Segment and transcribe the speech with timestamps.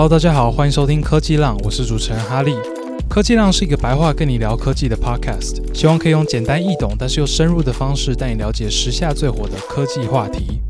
[0.00, 2.54] Hello，大家好，欢迎收听科技浪，我是主持人哈利。
[3.10, 10.60] 科技浪是一个白话跟你聊科技的 Podcast，希望可以用简单易懂但是又深入的方式带你了解时下最火的科技话题。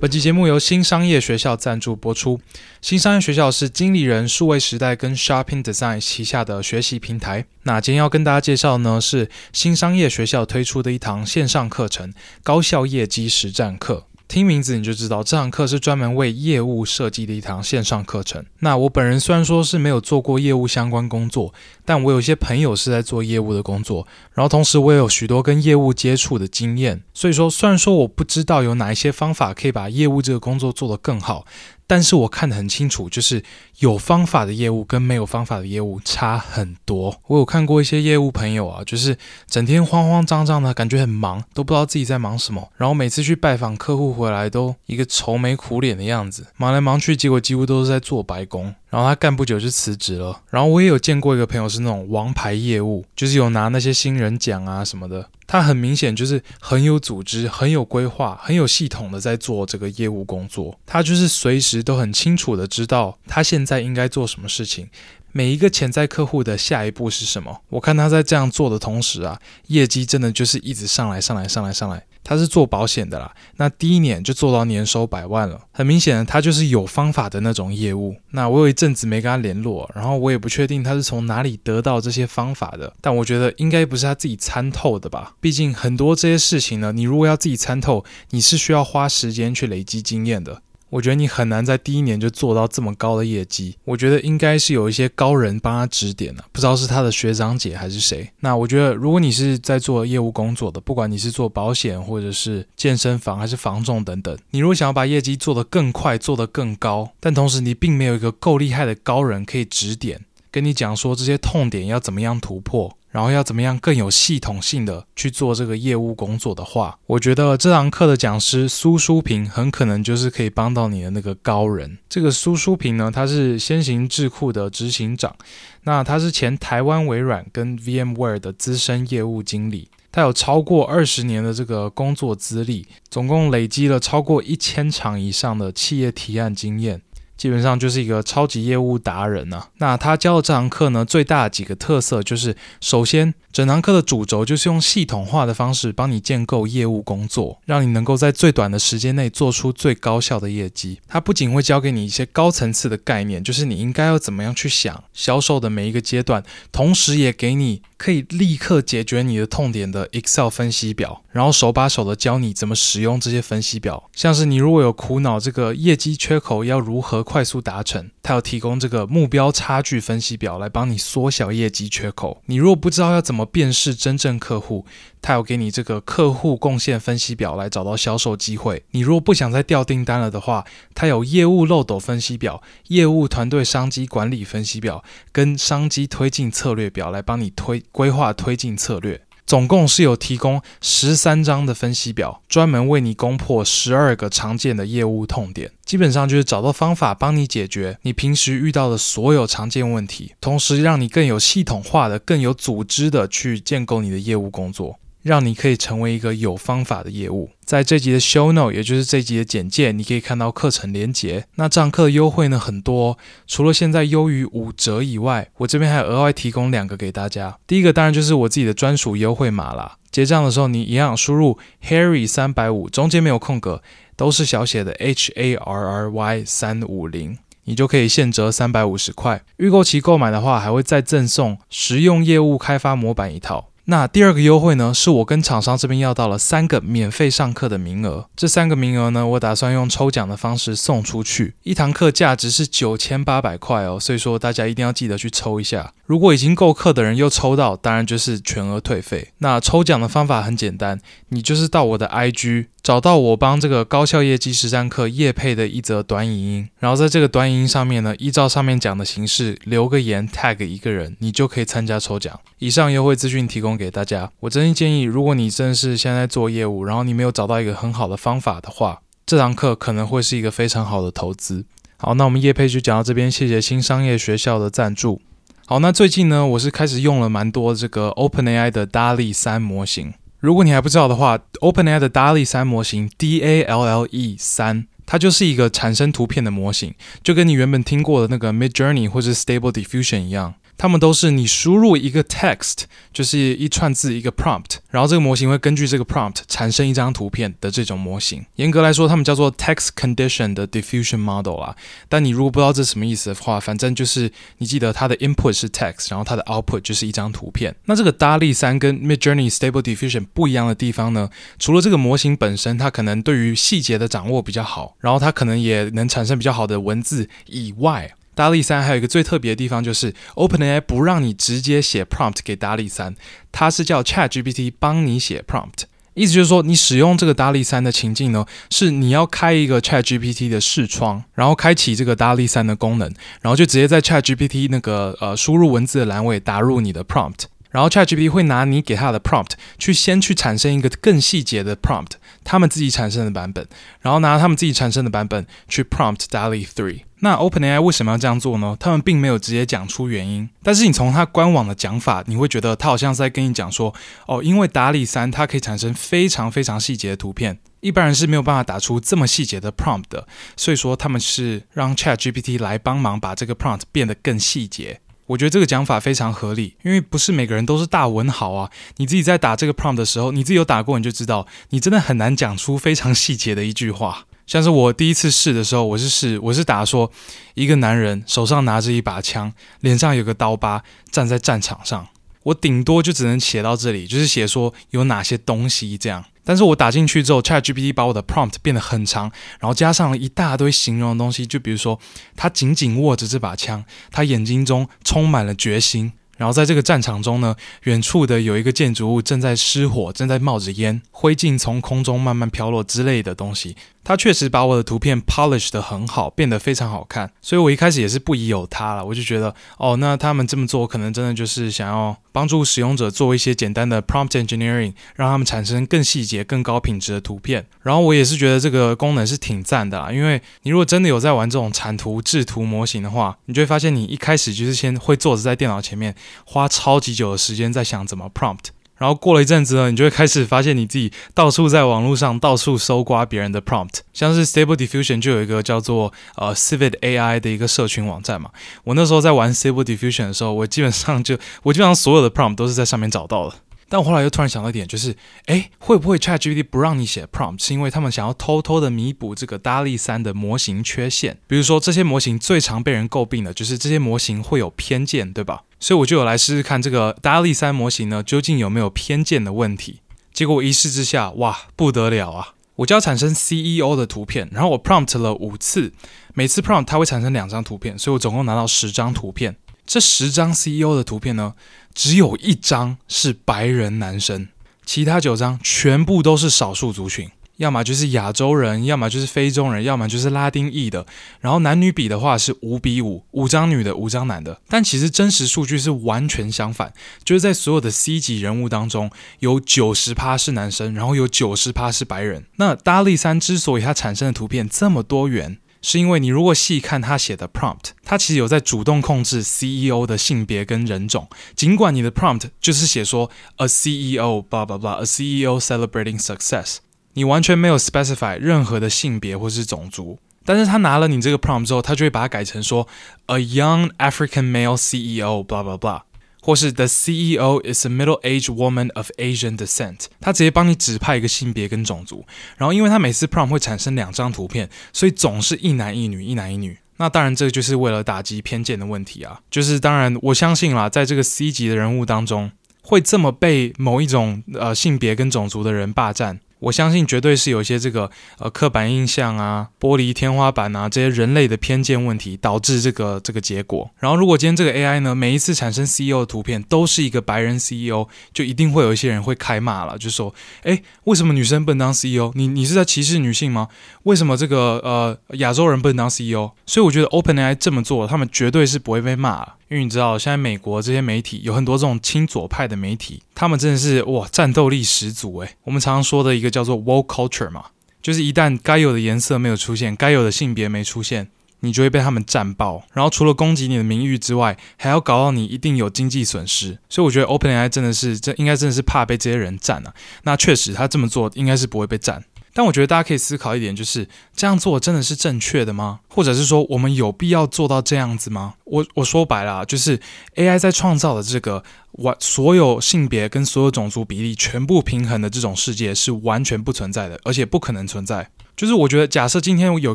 [0.00, 2.40] 本期节目由新商业学校赞助播出。
[2.82, 7.44] 新商业学校是经理人数位时代跟 Shopping Design 旗下的学习平台。
[7.62, 12.12] 那今天要跟大家介绍呢，是新商业学校推出的一堂线上课程——
[12.42, 14.06] 高效业绩实战课。
[14.30, 18.46] 听名字你就知道，这堂课是专门为业务设计的一堂线上课程。
[18.60, 21.52] 那我本人虽然说是没有做过业务相关工作，
[21.84, 27.02] 但我有一些朋友是在做业务的工作，然后同时我也有许多跟业务接触的经验。
[27.12, 31.44] 所以说，虽然说我不知道有哪一些方法可以把业务这个工作做得更好。
[31.88, 33.42] 但是我看得很清楚，就是
[33.80, 37.18] 有方法的业务跟没有方法的业务差很多。
[37.26, 39.16] 我有看过一些业务朋友啊，就是
[39.48, 42.70] 整天慌慌张张的，感觉很忙，都不知道自己在忙什么。
[42.76, 48.74] 然后每次去拜访客户回来，都一个愁眉苦脸的样子，忙来忙去，结果几乎都是在做白工。
[48.90, 50.42] 然后他干不久就辞职了。
[50.50, 55.26] 然后我也有见过一个朋友是那种王牌业务，就是有拿那些新人奖啊什么的。
[55.46, 60.76] 他很明显就是很有组织、很有规划、很有系统的在做这个业务工作。
[60.86, 64.88] 他就是随时都很清楚的知道他现在在应该做什么事情，
[65.30, 67.60] 每一个潜在客户的下一步是什么。
[67.68, 72.04] 我看他在这样做的同时啊，业绩真的就是一直上来、上来、上来、上来。
[72.22, 75.58] 他是做保险的啦，那第一年就做到年收百万了。
[75.72, 78.14] 很明显的，他就是有方法的那种业务。
[78.32, 82.92] 那我有一阵子没跟他联络，然后我也不确定他是从哪里得到这些方法的。
[83.00, 85.32] 但我觉得应该不是他自己参透的吧？
[85.40, 90.60] 毕竟很多这些事情呢，你如果要自己参透，你是需要花时间去累积经验的。
[90.90, 93.76] 我觉得你很难在第一年就做到这么高的业绩。
[93.84, 98.30] 我觉得应该是有一些高人帮他指点了，不知道是他的学长姐还是谁。
[98.40, 112.96] 那我觉得，如果你是在做业务工作的，不管你是做保险或者是健身房还是房仲等等，你如果想要把业绩做得更快、做得更高，但同时你并没有一个够厉害的高人可以指点，跟你讲说这些痛点要怎么样突破。
[113.10, 121.98] 然后要怎么样更有系统性的去做这个业务工作的话，我觉得这堂课的讲师苏书平很可能就是可以帮到你的那个高人。
[122.08, 125.34] 这个苏书平呢，他是先行智库的执行长，
[125.82, 137.02] 那他是前台湾微软跟 VMware 的资深业务经理，他有超过二十年的这个工作资历，总共累积了超过一千场以上的企业提案经验。
[137.40, 151.00] 基本上就是一个超级业务达人呐、那他教的这堂课呢，最大的几个特色就是，首先，整堂课的主轴就是用系统化的方式帮你建构业务工作，让你能够在最短的时间内做出最高效的业绩。
[151.08, 164.08] 它不仅会教给你一些高层次的概念，就是你应该要怎么样去想销售的每一个阶段，同时也给你可以立刻解决你的痛点的 Excel 分析表，然后手把手的教你怎么使用这些分析表。
[164.14, 172.40] 像是你如果有苦恼这个业绩缺口要如何快速达成，它有提供这个目标差距分析表来帮你缩小业绩缺口。
[172.46, 174.84] 你如果不知道要怎么辨识真正客户，
[175.22, 178.84] 他有给你这个客户贡献分析表来找到销售机会。
[178.90, 180.64] 你如果不想再掉订单了的话，
[180.94, 189.20] 他有业务漏斗分析表、业务团队商机管理分析表跟商机推进策略表来帮你推规划推进策略。
[189.46, 195.72] 总共是有提供十三张的分析表，专门为你攻破十二个常见的业务痛点。
[195.84, 204.98] 基本上就是找到方法帮你解决你平时遇到的所有常见问题，同时让你更有系统化的、更有组织的去建构你的业务工作。
[205.22, 207.50] 让你可以成为一个有方法的业务。
[207.64, 211.46] 在这集的 show note，也就是这集的简介，你可以看到课程连结。
[211.54, 213.16] 那这堂课的优惠呢很多，
[213.46, 217.58] 除了现在优于五折以外，我这边还有额外提供两个给大家。
[217.66, 219.96] 第一个当然就是我自己的专属优惠码啦。
[220.10, 223.82] 结账的时候你一样输入 Harry 三百五，中间没有空格，
[224.16, 229.44] 都是小写的 H A R R Y 三五零，你就可以现折三百五十块。
[229.58, 233.69] 预购期购买的话，还会再赠送实用业务开发模板一套。
[233.90, 238.28] 那第二个优惠呢，是我跟厂商这边要到了三个免费上课的名额。
[238.36, 241.54] 这三个名额呢，我打算用抽奖的方式送出去。
[241.64, 245.92] 一堂课价值是九千八百块哦，所以说大家一定要记得去抽一下。
[246.06, 249.32] 如果已经购课的人又抽到，当然就是全额退费。
[249.38, 251.00] 那抽奖的方法很简单，
[251.30, 252.66] 你就是到我的 IG。
[252.82, 262.40] 找到我帮这个高效业绩实战课业配的一则短影音，然后在这个短影音上面呢，依照上面讲的形式留个言，tag 一个人，你就可以参加抽奖。
[262.58, 264.30] 以上优惠资讯提供给大家。
[264.40, 271.66] 我真心建议，如果你真是现在做业务，然后你没有找到一个很好的方法的话，这堂课可能会是一个非常好的投资。
[271.98, 275.20] 好，那我们业配就讲到这边，谢谢新商业学校的赞助。
[275.66, 280.14] 好，那最近呢，我是开始用了蛮多这个 OpenAI 的 DALL-E 3模型。
[280.40, 290.54] 如果你还不知道的话，OpenAI 的 DALL-E 3模型 D A L L E 3，它就是一个产生图片的模型，就跟你原本听过的那个 Midjourney 或者 Stable Diffusion 一样。
[290.80, 298.42] 它们都是你输入一个 text，就是一串字一个 prompt，然后这个模型会根据这个 prompt 产生一张图片的这种模型。
[298.54, 301.76] 严格来说，它们叫做 text condition 的 diffusion model 啦。
[302.08, 307.76] 但你如果不知道这什么意思的话，反正就是你记得它的 input 是 text，然后它的 output 就是一张图片。
[307.84, 311.28] 那这个 DALL-E 3跟 Midjourney Stable Diffusion 不一样的地方呢，
[311.58, 318.14] 除了这个模型本身，它可能对于细节的掌握比较好，然后它可能也能产生比较好的文字以外。
[318.36, 323.14] DALL-E 3还有一个最特别的地方，就是 OpenAI 不让你直接写 prompt 给 DALL-E 3，
[323.52, 325.84] 它是叫 ChatGPT 帮你写 prompt。
[326.14, 333.08] 意思就是说，你使用这个 DALL-E 3的情境呢，是你要开一个 ChatGPT 的视窗，然后开启这个 DALL-E 3的功能，
[333.42, 342.12] 然后就直接在 ChatGPT 那个呃输入文字的栏位打入你的 prompt，然后 ChatGPT 会拿你给它的 prompt 去先去产生一个更细节的 prompt，
[342.42, 343.66] 他们自己产生的版本，
[344.00, 347.02] 然后拿他们自己产生的版本去 prompt DALL-E 3。
[347.22, 348.76] 那 OpenAI 为什么要这样做呢？
[348.80, 353.94] 他们并没有直接讲出原因，但是你从它官网的讲法，你会觉得它好像是在跟你讲说，
[354.26, 360.26] 哦，因为 DALL-E 3它可以产生非常非常细节的图片，一般人是没有办法打出这么细节的 prompt 的，
[360.56, 365.00] 所以说他们是让 ChatGPT 来帮忙把这个 prompt 变得更细节。
[365.26, 368.70] 我觉得这个讲法非常合理，因为不是每个人都是大文豪啊。
[368.96, 374.24] 你自己在打这个 prompt 的时候，你自己有打过，你就知道，你真的很难讲出非常细节的一句话。
[374.50, 377.08] 像是我第一次试的时候，我是试我是打说
[377.54, 382.08] 一个男人手上拿着一把枪，脸上有个刀疤，站在战场上。
[382.42, 386.24] 我顶多就只能写到这里，就是写说有哪些东西这样。
[386.42, 389.30] 但是我打进去之后，ChatGPT 把我的 prompt 变得很长，
[389.60, 392.00] 然后加上了一大堆形容的东西，就比如说
[392.34, 396.12] 他紧紧握着这把枪，他眼睛中充满了决心。
[396.38, 403.76] 然后在这个战场中呢，远处的有一个建筑物正在失火，正在冒着烟，灰烬从空中慢慢飘落之类的东西。
[404.02, 407.30] 它确实把我的图片 polish 得很好，变得非常好看。
[407.40, 417.66] 所以我一开始也是不疑有他了，我就觉得，哦，那他们这么做可能真的就是想要帮助使用者做一些简单的 prompt engineering，让他们产生更细节、更高品质的图片。
[417.82, 426.14] 然后我也是觉得这个功能是挺赞的啦，因为你如果真的有在玩这种产图制图模型的话，你就会发现你一开始就是先会坐着在电脑前面
[426.44, 428.70] 花超级久的时间在想怎么 prompt。
[429.00, 438.50] 然后过了一阵子呢，你就会开始发现你自己到处在网络上到处搜刮别人的 prompt，像是 Stable Diffusion 就有一个叫做呃 Civit AI 的一个社群网站嘛。
[438.84, 443.54] 我那时候在玩 Stable Diffusion 的时候，我基本上就我基本上所有的 prompt 都是在上面找到的。
[443.90, 445.16] 但我后来又突然想到一点，就是，
[445.46, 451.38] 诶，会不会 ChatGPT 不让你写 prompt，是因为他们想要偷偷的弥补这个 DALL-E 3的模型缺陷？
[451.48, 455.64] 比如说，这些模型最常被人诟病的就是这些模型会有偏见，对吧？
[455.80, 460.00] 所以我就有来试试看这个 DALL-E 3模型呢，究竟有没有偏见的问题？
[460.32, 462.54] 结果我一试之下，哇，不得了啊！
[462.76, 465.92] 我就要产生 CEO 的图片，然后我 prompt 了五次，
[466.32, 469.56] 每次 prompt 它会产生两张图片，所以我总共拿到十张图片。
[469.90, 471.54] 这十张 CEO 的图片呢，
[471.92, 474.46] 只有一张是白人男生，
[474.86, 481.04] 其他九张全部都是少数族群，要么就是亚洲人，要么就是非洲人，要么就是拉丁裔的。
[481.40, 484.60] 然后男女比的话是五比五，五张女的，五张男的。
[484.68, 486.92] 但其实真实数据是完全相反，
[487.24, 489.10] 就是在所有的 C 级人物当中，
[489.40, 492.44] 有九十趴是男生，然后有九十趴是白人。
[492.58, 501.28] 那大力三之所以它产生的图片这么多元，是因为你如果细看他写的 prompt，他其实有在主动控制 CEO 的性别跟人种。
[501.56, 506.76] 尽管你的 prompt 就是写说 a CEO blah blah blah a CEO celebrating success，
[507.14, 512.86] 你完全没有 specify 任何的性别或是种族，但是他拿了你这个 prompt 之后，他就会把它改成说
[513.26, 516.02] a young African male CEO blah blah blah。
[516.40, 522.24] 或是 The CEO is a middle-aged woman of Asian descent，他直接帮你指派一个性别跟种族，
[522.56, 526.78] 然后因为他每次 prompt 会产生两张图片，所以总是一男一女，一男一女。
[526.96, 529.40] 那当然，这就是为了打击偏见的问题啊。
[529.50, 536.40] 就是当然，我相信啦，在这个 C 级的人物当中，会这么被某一种呃性别跟种族的人霸占。
[536.60, 543.90] 我相信绝对是有一些这个呃刻板印象啊、玻璃天花板啊这些人类的偏见问题导致这个这个结果。
[543.98, 552.30] 然后如果今天这个 AI 呢，每一次产生 CEO 的图片都是一个白人 CEO，就一定会有一些人会开骂了，就说：诶，为什么女生不能当 CEO？
[552.34, 553.68] 你你是在歧视女性吗？
[554.04, 556.52] 为什么这个呃亚洲人不能当 CEO？
[556.66, 559.46] 所以我觉得 OpenAI 这么做，他们绝对是不会被骂。
[559.68, 565.56] 因为你知道，现在美国这些媒体有很多这种亲左派的媒体，他们真的是哇战斗力十足诶。
[565.64, 567.64] 我们常常说的一个叫做 woke culture 嘛，
[568.02, 571.30] 就是一旦该有的颜色没有出现，该有的性别没出现，
[571.60, 572.84] 你就会被他们战爆。
[572.92, 576.76] 然后除了攻击你的名誉之外，还要搞到你一定有经济损失。
[576.90, 579.94] 所以我觉得 OpenAI 真的是这应该真的是怕被这些人占啊。
[580.24, 582.22] 那确实他这么做应该是不会被占。
[582.52, 586.00] 但我觉得大家可以思考一点，就是这样做真的是正确的吗？
[586.08, 588.54] 或者是说，我们有必要做到这样子吗？
[588.64, 590.00] 我我说白了啊，就是
[590.36, 598.30] AI 在创造的这个完所有性别跟所有种族比例全部平衡的这种世界是完全不存在的，而且不可能存在。
[598.60, 599.94] 就是我觉得，假设今天有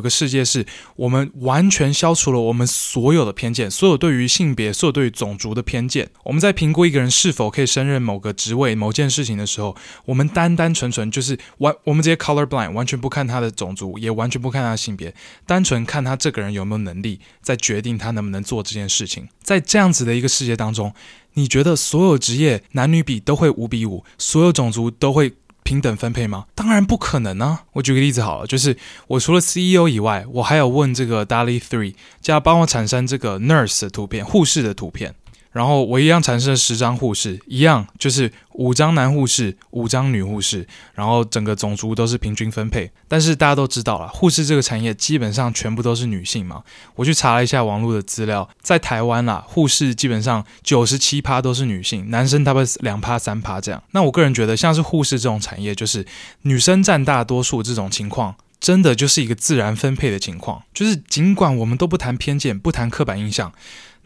[0.00, 15.14] 个世界是我们完全消除了我们所有的偏见，所有对于性别、所有对于种族的偏见，我们在评估一个人是否可以胜任某个职位、某件事情的时候，我们单单纯纯就是完，我们直接 color blind，完全不看他的种族，也完全不看他的性别，
[15.46, 19.28] 单纯看他这个人有没有能力，再决定他能不能做这件事情。
[19.44, 20.92] 在这样子的一个世界当中，
[21.34, 25.32] 你觉得所有职业男女比都会五比五，所有种族都会
[25.66, 26.46] 平等分配吗？
[26.54, 27.64] 当然不可能啊！
[27.72, 28.76] 我举个例子好了，就是
[29.08, 35.16] 我除了 CEO 以外，我还有问这个 DALL-E 3，就要帮我产生这个 nurse 的图片，护士的图片。
[35.56, 42.90] 然后我一样产生了十张护士，一样就是五张男护士，五张女护士，然后整个种族都是平均分配。
[43.08, 46.62] 但是大家都知道了，护士这个产业基本上全部都是女性嘛。
[46.96, 53.82] 我去查了一下网络的资料，在台湾啦，护士基本上九十七趴都是女性，男生大概两趴三趴这样。
[53.92, 56.04] 那我个人觉得，像是护士这种产业，就是
[56.42, 60.62] 女生占大多数这种情况，真的就是一个自然分配的情况。
[60.74, 63.50] 就是尽管我们都不谈偏见，不谈刻板印象。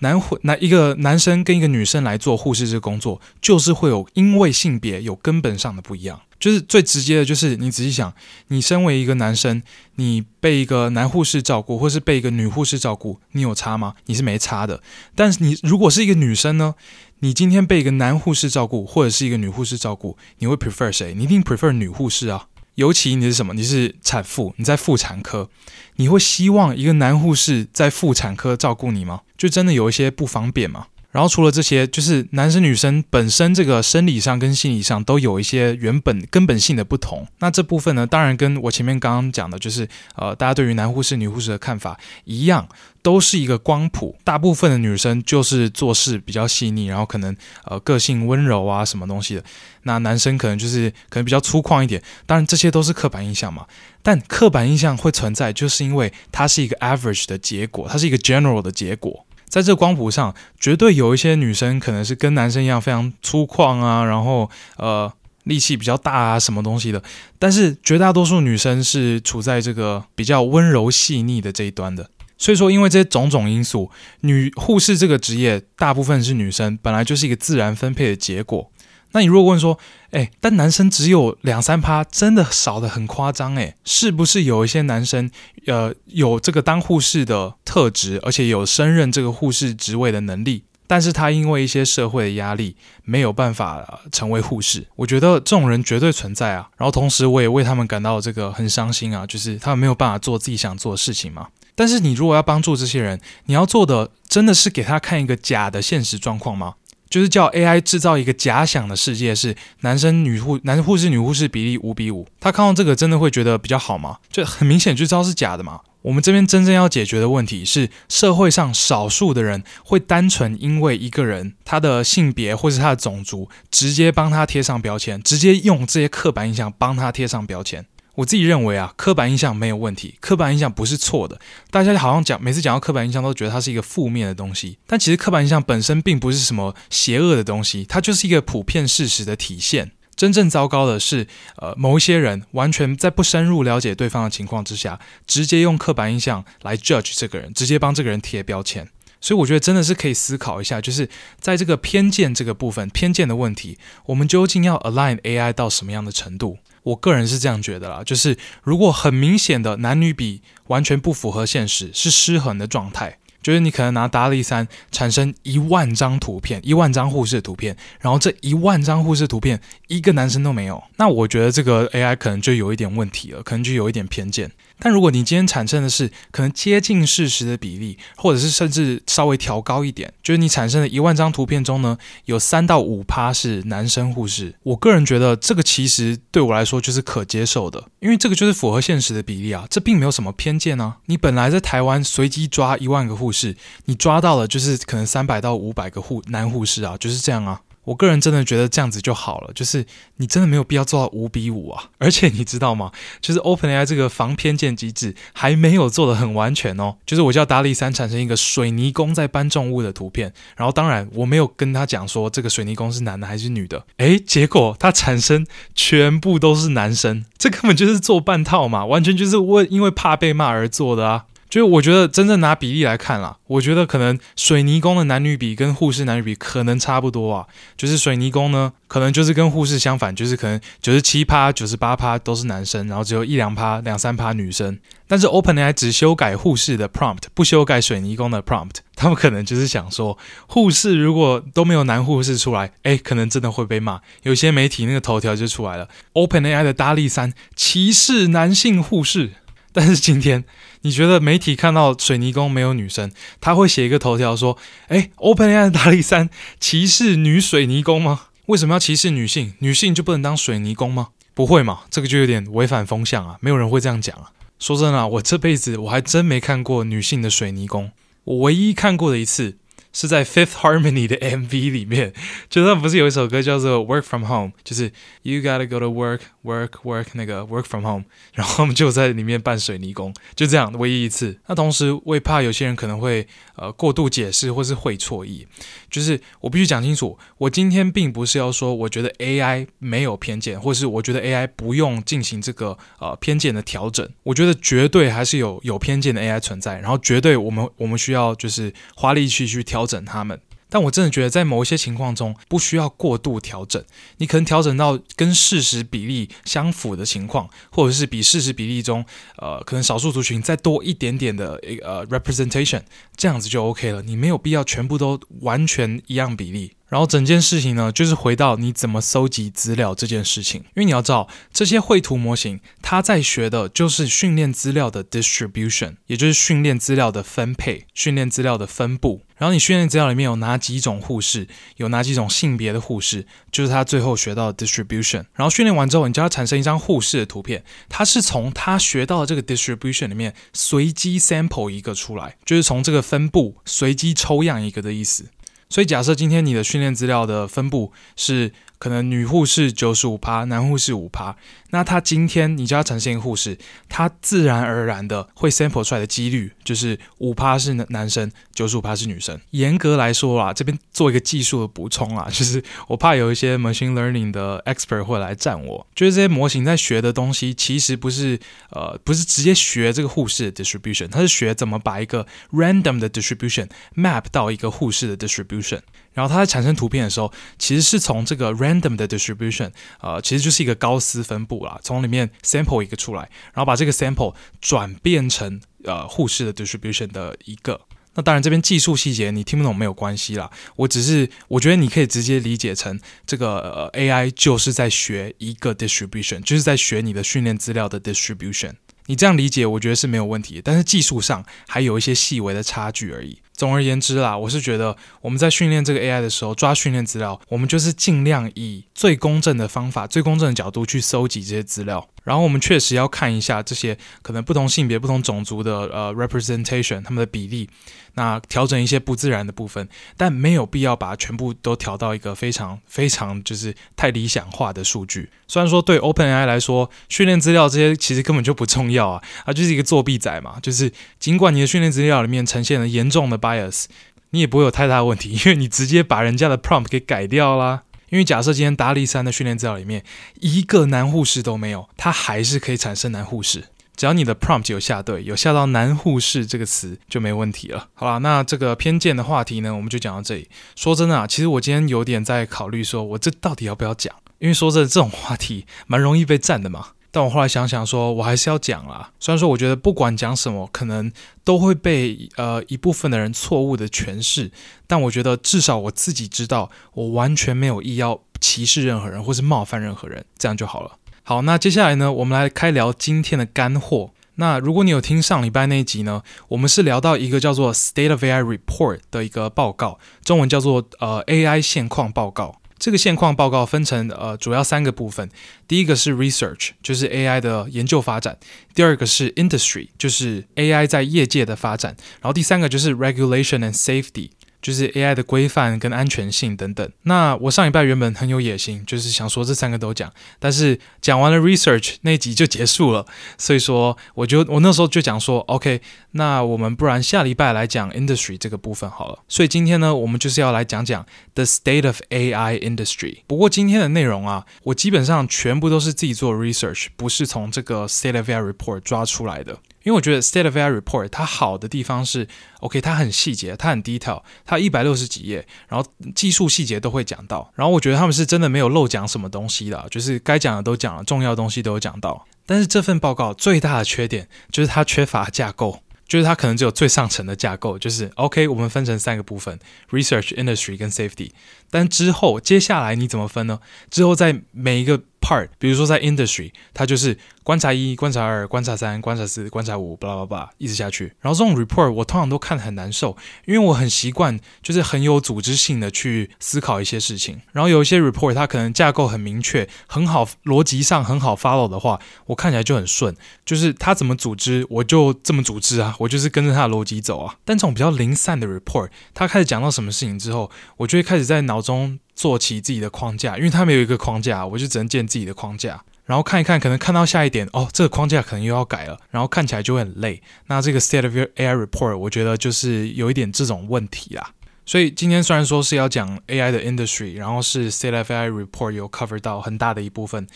[0.01, 6.21] 男护男一个男生跟一个女生来做护士这个工作，就是会有因为性别有根本上的不一样。
[6.39, 8.15] 就是最直接的，就是你仔细想，
[8.49, 9.63] 你身为一个男生，
[9.97, 13.95] 你被一个男护士照顾，或是被一个女护士照顾，你有差吗？
[14.07, 14.83] 你是没差的。
[15.15, 16.75] 但是你如果是一个女生呢？
[17.23, 21.13] 你今天被一个男护士照顾，或者是一个女护士照顾，你会 prefer 谁？
[21.13, 22.47] 你一定 prefer 女护士啊。
[22.81, 23.53] 尤其你是什么？
[23.53, 25.51] 你是产妇，你在妇产科，
[25.97, 29.21] 你会希望一个男护士在妇产科照顾你吗？
[29.37, 30.87] 就真的有一些不方便吗？
[31.13, 37.27] 然后除了这些，就是男生女生本身这个生理上跟心理上都有一些原本根本性的不同。
[37.41, 42.69] 那这部分呢，当然跟我前面刚刚讲的，就是呃，大家对于男护士、女护士的看法一样，
[43.03, 44.17] 都是一个光谱。
[44.23, 49.45] 大部分的女生就是做事比较细腻，然后可能呃个性温柔啊，什么东西的。
[49.83, 52.01] 那男生可能就是可能比较粗犷一点。
[52.27, 53.67] 当然这些都是刻板印象嘛。
[54.03, 59.27] 但刻板印象会存在，就是因为它是一个 average 的结果，它是一个 general 的结果。
[59.51, 65.13] 在这光谱上，绝对有一些女生可能是跟男生一样非常粗犷啊，然后呃
[65.45, 67.03] 力气比较大啊，什么东西的。
[67.39, 72.09] 但是绝大多数女生是处在这个比较温柔细腻的这一端的。
[72.39, 73.91] 所以说，因为这些种种因素，
[74.21, 78.71] 女护士这个职业大部分是女生，本来就是一个自然分配的结果。
[79.13, 79.79] 那你如果问说，
[80.11, 85.31] 哎，但男生只有两三趴，真的少得很夸张诶，是不是有一些男生，
[85.67, 94.87] 呃，有这个当护士的特质，而且有升任这个护士职位的能力，但是他因为一些社会的压力，没有办法成为护士？
[94.97, 96.69] 我觉得这种人绝对存在啊。
[96.77, 101.49] 然后同时，我也为他们感到这个很伤心啊，就是他们没有办法做自己想做的事情嘛。
[101.75, 106.75] 但是你如果要帮助这些人，你要做的真的是给他看一个假的现实状况吗？
[107.11, 112.27] 就是叫 AI 制造一个假想的世界，是男生女护男护士女护士比例五比五。
[112.39, 114.19] 他看到这个真的会觉得比较好吗？
[114.31, 115.81] 就很明显就知道是假的嘛。
[116.03, 127.85] 我们这边真正要解决的问题是，社会上少数的人会单纯因为一个人他的性别或是他的种族，直接帮他贴上标签，直接用这些刻板印象帮他贴上标签。
[128.17, 131.41] 我自己认为啊，刻板印象没有问题，刻板印象不是错的。
[131.71, 134.79] 大家好像讲，每次讲到刻板印象，都觉得它是一个负面的东西。
[134.87, 139.93] 但其实刻板印象本身并不是什么邪恶的东西，它就是一个普遍事实的体现。
[140.17, 141.27] 真正糟糕的是，
[141.57, 148.89] 呃，某一些人完全在不深入了解对方的情况之下，直接用刻板印象来 judge 这个人，直接帮这个人贴标签。
[149.23, 156.59] 所以我觉得真的是可以思考一下，就是在这个偏见这个部分，偏见的问题，我们究竟要 align AI 到什么样的程度？
[156.83, 174.51] 我个人是这样觉得啦，就是如果很明显的男女比完全不符合现实，是失衡的状态，就是你可能拿达利三产生一万张图片，一万张护士的图片，然后这一万张护士图片一个男生都没有，那我觉得这个 AI 可能就有一点问题了，可能就有一点偏见。
[174.81, 190.97] 但如果你今天产生的是可能接近事实的比例，或者是甚至稍微调高一点，就是你产生的一万张图片中呢，有三到五趴是男生护士，我个人觉得这个其实对我来说就是可接受的，因为这个就是符合现实的比例啊，这并没有什么偏见啊。
[191.07, 197.61] 你本来在台湾随机抓一万个护士，你抓到了就是可能三百到五百个护男护士啊，就是这样啊。
[197.91, 199.85] 我个人真的觉得这样子就好了，就是
[200.19, 201.91] 你真的没有必要做到五比五啊。
[201.99, 202.93] 而且你知道吗？
[203.21, 206.97] 就是 OpenAI 这个防偏见机制还没有做得很完全哦。
[207.05, 215.45] 就是我叫 DALL-E 3产生一个水泥工在搬重物的图片，然后当然我没有跟他讲说这个水泥工是男的还是女的，诶，结果他产生
[215.75, 221.25] 全部都是男生，这根本就是做半套嘛，完全就是为因为怕被骂而做的啊。
[221.51, 227.47] 就是我觉得真正拿比例来看啦，我觉得可能水泥工的男女比跟护士男女比可能差不多啊。
[227.77, 234.79] 就是水泥工呢，可能就是跟护士相反，就是可能九十七趴、九十八趴都是男生，然后只有一两趴、两三趴女生。
[235.09, 238.77] 但是 OpenAI 只修改护士的 prompt，不修改水泥工的 prompt。
[238.95, 240.17] 他们可能就是想说，
[240.47, 244.01] 护士如果都没有男护士出来，诶，可能真的会被骂。
[244.23, 249.33] 有些媒体那个头条就出来了：OpenAI 的 DALL-E 3歧视男性护士。
[249.73, 250.45] 但是今天，
[250.83, 254.57] 你觉得媒体看到水泥工没有女生，他会写一个头条说
[254.89, 258.23] ：“哎，OpenAI 的 DALL-E 3歧视女水泥工吗？
[258.47, 259.53] 为什么要歧视女性？
[259.59, 261.09] 女性就不能当水泥工吗？
[261.35, 261.81] 不会嘛？
[261.91, 263.37] 这个就有点违反风向啊！
[263.41, 264.33] 没有人会这样讲啊！
[264.59, 267.93] 说真的，我这辈子我还真没看过女性的水泥工，
[268.25, 269.59] 我唯一看过的一次。”
[269.93, 272.13] 是在 Fifth Harmony 的 MV 里面，
[272.49, 274.93] 就他不是有一首歌叫做 Work From Home，就是
[275.23, 278.05] You gotta go to work, work, work 那个 Work From Home，
[278.35, 281.41] 然后他们就在里面扮水泥工，就这样唯一一次。
[281.49, 285.47] 那同时我也怕有些人可能会呃过度解释或是会错意，
[285.91, 299.80] 就是我必须讲清楚，我今天并不是要说我觉得 AI 没有偏见，或是我觉得 AI 不用进行这个呃偏见的调整，我觉得绝对还是有有偏见的 AI 存在，然后绝对我们我们需要就是花力气去调。
[299.81, 303.83] 调整他们，但我真的觉得在某一些情况中不需要过度调整。
[304.19, 309.03] 你可能调整到跟事实比例相符的情况，或者是比事实比例中，
[309.39, 312.83] 呃，可能少数族群再多一点点的一个呃 representation，
[313.17, 314.03] 这样子就 OK 了。
[314.03, 316.73] 你没有必要全部都完全一样比例。
[316.91, 329.23] 然后整件事情呢，就是回到你怎么搜集资料这件事情，因为你要知道，这些绘图模型它在学的就是训练资料的 distribution，也就是训练资料的分配、训练资料的分布。
[329.41, 335.25] 然后你训练资料里面有哪几种护士，有哪几种性别的护士，就是他最后学到的 distribution。
[335.33, 345.31] 然后训练完之后，你就要产生一张护士的图片，它是从他学到的这个 distribution 里面随机 sample 一个出来，就是从这个分布随机抽样一个的意思。
[345.71, 348.53] 所以假设今天你的训练资料的分布是。
[348.81, 351.37] 可能女护士九十五趴，男护士五趴。
[351.73, 353.57] 那他今天你就要呈现一个护士，
[353.89, 359.39] 他自然而然的会 sample 出来的几率就是五趴是男生，九十五趴是女生。
[359.51, 368.41] 严格来说啊，这边做一个技术的补充啊，就是我怕有一些 machine learning 的 expert 会来战我，就是这些模型在学的东西其实不是
[368.71, 375.81] 呃不是直接学这个护士的 distribution，它是学怎么把一个 random 的 distribution map 到一个护士的 distribution。
[376.13, 379.71] 然后它在产生图片的时候，其实是从这个 random 的 distribution，
[380.01, 387.81] 呃，其实就是一个高斯分布啦，从里面 sample 一个出来，然后把这个 sample 转变成呃护士的 distribution 的一个。
[388.15, 398.73] 那当然这边技术细节你听不懂没有关系啦，我只是我觉得你可以直接理解成这个呃 AI 就是在学一个 distribution，就是在学你的训练资料的 distribution。
[399.07, 403.41] 你这样理解，我觉得是没有问题，但是技术上还有一些细微的差距而已。
[403.61, 412.09] 总而言之啦，我是觉得我们在训练这个 AI 的时候，抓训练资料，我们就是尽量以最公正的方法、最公正的角度去搜集这些资料。
[412.23, 417.69] 然后我们确实要看一下这些可能不同性别、不同种族的呃 representation，他们的比例，
[418.15, 425.31] 那调整一些不自然的部分，但没有必要把全部都调到一个非常非常就是太理想化的数据。
[425.49, 430.59] 虽然说对 OpenAI 来说，训练资料这些其实根本就不重要啊，它就是一个作弊仔嘛。
[430.61, 433.87] 就是尽管你的训练资料里面呈现了严重的 bias，
[434.31, 437.83] 你也不会有太大问题，因为你直接把人家的 prompt 给改掉啦。
[438.11, 440.05] 因为假设今天达利山的训练资料里面
[440.41, 443.65] 一个男护士都没有，它还是可以产生男护士。
[443.97, 447.89] 只要你的 prompt 有下对，有下到男护士这个词就没问题了。
[447.93, 450.49] 好啦，那这个偏见的话题呢，我们就讲到这里。
[450.75, 454.15] 说真的啊，其实我今天有点在考虑，说我这到底要不要讲？
[454.39, 456.93] 因为说真的，这种话题蛮容易被占的嘛。
[457.11, 459.11] 但我后来想想说，我还是要讲啦。
[459.19, 461.11] 虽然说我觉得不管讲什么，可能
[461.43, 464.51] 都会被呃一部分的人错误的诠释，
[464.87, 470.93] 但我觉得至少我自己知道，我完全没有意要歧视任何人或是冒犯任何人，这样就好了。
[471.23, 474.13] 好，那接下来呢，我们来开聊今天的干货。
[474.37, 482.60] 那如果你有听上礼拜那一集呢，我们是聊到一个叫做 State of AI Report 的一个报告，中文叫做呃 AI 现况报告。
[482.81, 485.29] 这个现况报告分成呃主要三个部分，
[485.69, 488.35] 第一个是 research，就是 AI 的研究发展；
[488.75, 494.31] 第二个是 industry，就是 AI 在业界的发展；然后第三个就是 regulation and safety，
[494.63, 496.91] 就是 AI 的规范跟安全性等等。
[497.03, 503.07] 那我上礼拜原本很有野心，就是想说这三个都讲，但是讲完了 research 那集就结束了，
[503.39, 505.81] 所以说我就我那时候就讲说，OK，
[506.13, 509.21] 那我们不然下礼拜来讲 industry 这个部分好了。
[509.29, 513.19] 所以今天呢，我们就是要来讲讲 the state of AI industry。
[513.27, 519.59] 不过今天的内容啊，我基本上全部都是自己做 research，不是从这个 state of AI report 抓出来的。
[519.83, 522.29] 因为我觉得 State of AI Report 它好的地方是
[522.61, 527.51] ，OK，它很细节，它很 detail，它一百六十几页，然后技术细节都会讲到。
[527.55, 532.27] 然后我觉得他们是真的没有漏讲什么东西的，就是该讲的都讲了，重要东西都有讲到。
[532.45, 539.59] 但是这份报告最大的缺点就是它缺乏架构，就是它可能只有最上层的架构，就是 OK，我们分成三个部分
[539.91, 541.31] ：Research、Industry 跟 Safety。
[541.71, 543.61] 但之后接下来你怎么分呢？
[543.89, 547.17] 之后在每一个 part，比如说在 Industry，它就是。
[547.43, 551.15] 观察一、观察二、观察三、观察四、观察五，巴拉巴拉，一直下去。
[551.21, 557.41] 然后这种 report 我通常都看得很难受，因为我很习惯就是很有组织性的去思考一些事情。
[557.51, 563.17] 然后有一些 report 它可能架构很明确、很好，逻辑上很好 follow 的话，我看起来就很顺。
[563.45, 567.35] 就是它怎么组织，我就这么组织啊，我就是跟着它的逻辑走啊。
[567.45, 575.83] 但这种比较零散的 report，它开始讲到什么事情之后，我就会开始在脑中做起自己的框架，因为它没有一个框架，我就只能建自己的框架。
[576.05, 580.21] 然后看一看，可能看到下一点哦，这个框架可能又要改了，然后看起来就会很累。
[580.49, 584.33] 那这个 State of AI Report，我觉得就是有一点这种问题啦。
[584.67, 590.27] 所以今天虽然说是要讲 AI 的 industry，然后是 State of AI Report 有 cover 到很大的一部分，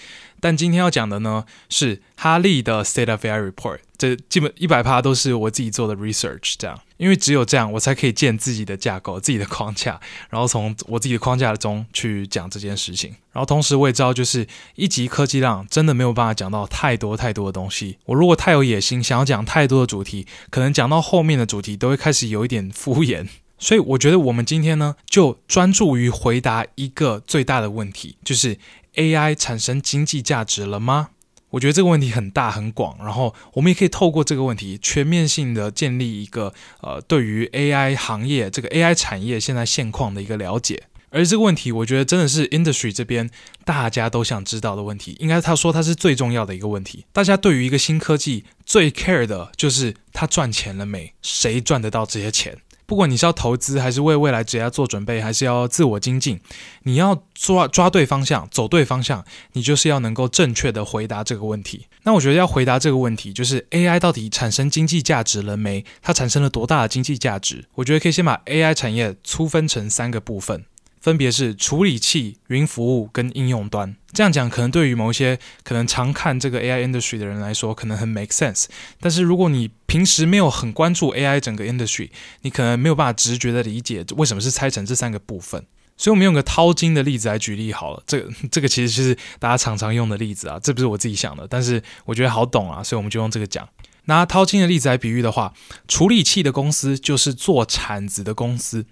[0.41, 13.11] 但今天要讲的呢是哈利的 State of AI Report，这基本一百趴都是我自己做的 research，这样，因为只有这样我才可以建自己的架构、自己的框架，然后从我自己的框架中去讲这件事情。
[13.31, 17.99] 然后同时我也知道，就是一集科技浪真的没有办法讲到太多太多的东西。
[18.07, 23.29] 我如果太有野心，想要讲太多的主题，可能讲到后面的主题都会开始有一点敷衍。
[23.59, 28.57] 所以我觉得我们今天呢，就专注于回答一个最大的问题，就是
[28.95, 31.11] AI 产生经济价值了吗？
[31.55, 40.83] 我觉得这个问题很大很广，然后我们也可以透过这个问题，全面性的建立一个呃，对于 AI 行业这个 AI 产业现在现况的一个了解。
[41.11, 43.31] 而这个问题，我觉得真的是 industry 这边
[43.65, 47.07] 大家都想知道的问题，应该他说它是最重要的一个问题。
[47.13, 51.15] 大家对于一个新科技最 care 的就是它赚钱了没？
[51.23, 52.59] 谁赚得到这些钱？
[52.87, 56.41] 不管你是要投资，还是为未来职业做准备，还是要自我精进，
[56.83, 61.87] 你要抓抓对方向，走对方向，你就是要能够正确的回答这个问题。
[62.03, 65.85] 那我觉得要回答这个问题，就是 AI 到底产生经济价值了没？
[66.03, 67.65] 它产生了多大的经济价值？
[67.77, 70.65] 我觉得可以先把 AI 产业粗分成三个部分。
[71.05, 73.95] 分别是处理器、云服务跟应用端。
[74.15, 78.65] 这样讲可能对于某一些可能常看这个 AI industry 的人来说，可能很 make sense。
[79.01, 82.09] 但是如果你平时没有很关注 AI 整个 industry，
[82.41, 85.67] 你可能没有办法直觉的理解为什么是拆成这三个部分。
[85.99, 88.03] 所以，我们用个淘金的例子来举例好了。
[88.07, 93.69] 这个这个其实就是大家常常用的例子啊，这不是我自己想的，但是我觉得好懂啊，所以我们就用这个讲。
[94.07, 95.55] 拿淘金的例子来比喻的话，
[95.89, 98.85] 处理器的公司就是做铲子的公司，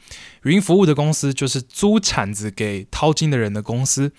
[0.45, 4.13] 云服务的公司就是租铲子给淘金的人的公司，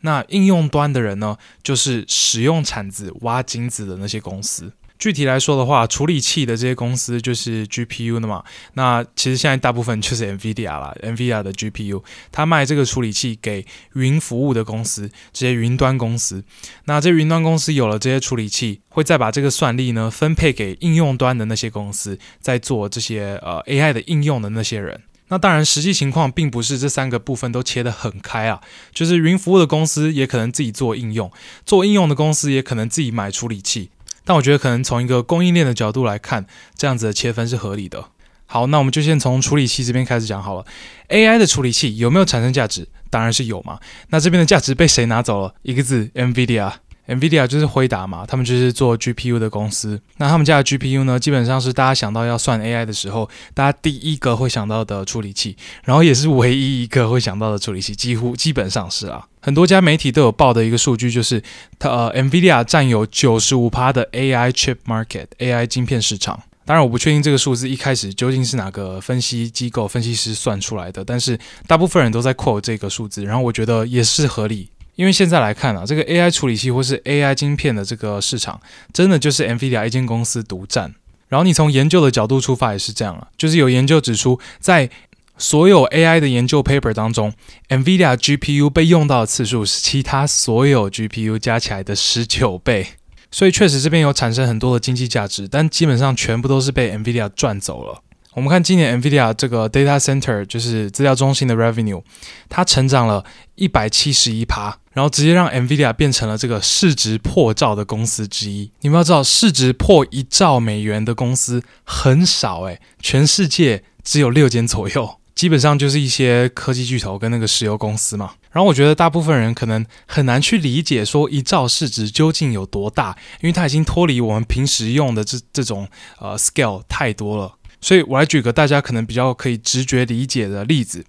[0.00, 4.72] 那应用端的人呢，就是使用铲子挖金子的那些公司。
[5.00, 8.44] 具体来说的话，处理器的这些公司就是 GPU 的嘛。
[8.74, 16.44] 那其实现在大部分就是 NVIDIA 啦，NVIDIA 的 GPU，它卖这个处理器给云服务的公司，这些云端公司。
[16.84, 25.00] 那这云端公司有了这些处理器，会再把这个算力呢分配给应用端的那些公司，在做这些呃 AI 的应用的那些人。
[25.28, 28.60] 那当然，实际情况并不是这三个部分都切得很开啊，
[28.92, 31.30] 就是云服务的公司也可能自己做应用，
[31.64, 33.90] 做应用的公司也可能自己买处理器。
[34.24, 38.06] 但我觉得可能从一个供应链的角度来看，这样子的切分是合理的。
[38.46, 40.64] 好，那我们就先从处理器这边开始讲好了。
[41.08, 42.88] AI 的处理器有没有产生价值？
[43.08, 43.78] 当然是有嘛。
[44.08, 45.54] 那这边的价值被谁拿走了？
[45.62, 46.72] 一个字，NVIDIA。
[47.10, 50.00] NVIDIA 就是辉达嘛，他们就是做 GPU 的公司。
[50.18, 59.26] 那他们家的 GPU 呢，基本上是大家想到要算 AI 的时候，大家第一个会想到的处理器，然后也是唯一一个会想到的处理器，几乎基本上是啊。
[59.42, 61.42] 很多家媒体都有报的一个数据，就是
[61.78, 66.40] 它呃，NVIDIA 占有九十五趴的 AI chip market，AI 晶片市场。
[66.66, 74.68] 当然，我不确定这个数字一开始究竟是哪个分析机构分析师算出来的，但是大部分人都在 quote 这个数字，然后我觉得也是合理。
[74.94, 78.60] 因为现在来看啊，这个 AI 处理器或是 AI 晶片的这个市场，
[78.92, 80.94] 真的就是 NVIDIA 一间公司独占。
[81.28, 84.90] 然后你从研究的角度出发也是这样啊，就是有研究指出，在
[85.38, 87.32] 所有 AI 的研究 paper 当中
[87.68, 92.88] ，NVIDIA GPU 被用到的次数是其他所有 GPU 加起来的十九倍。
[93.30, 98.02] 所以确实这边有产生很多的经济价值，但基本上全部都是被 NVIDIA 赚走了。
[98.34, 102.00] 我们看今年 NVIDIA 这个 data center 就是资料中心的 revenue，
[102.48, 103.24] 它成长了
[103.56, 108.70] 一百七十一趴，然后直接让 NVIDIA 变成了这个市值破兆的公司之一。
[108.82, 118.34] 你们要知道，市值破一兆美元的公司很少诶，全世界只有六间左右，基本上就是一些科技巨头跟那个石油公司嘛。
[118.52, 125.88] 然后我觉得大部分人可能很难去理解说一兆市值究竟有多大，因为它已经脱离我们平时用的这这种
[126.20, 127.54] 呃 scale 太多了。
[127.80, 131.04] 所以我来举个大家可能比较可以直觉理解的例子，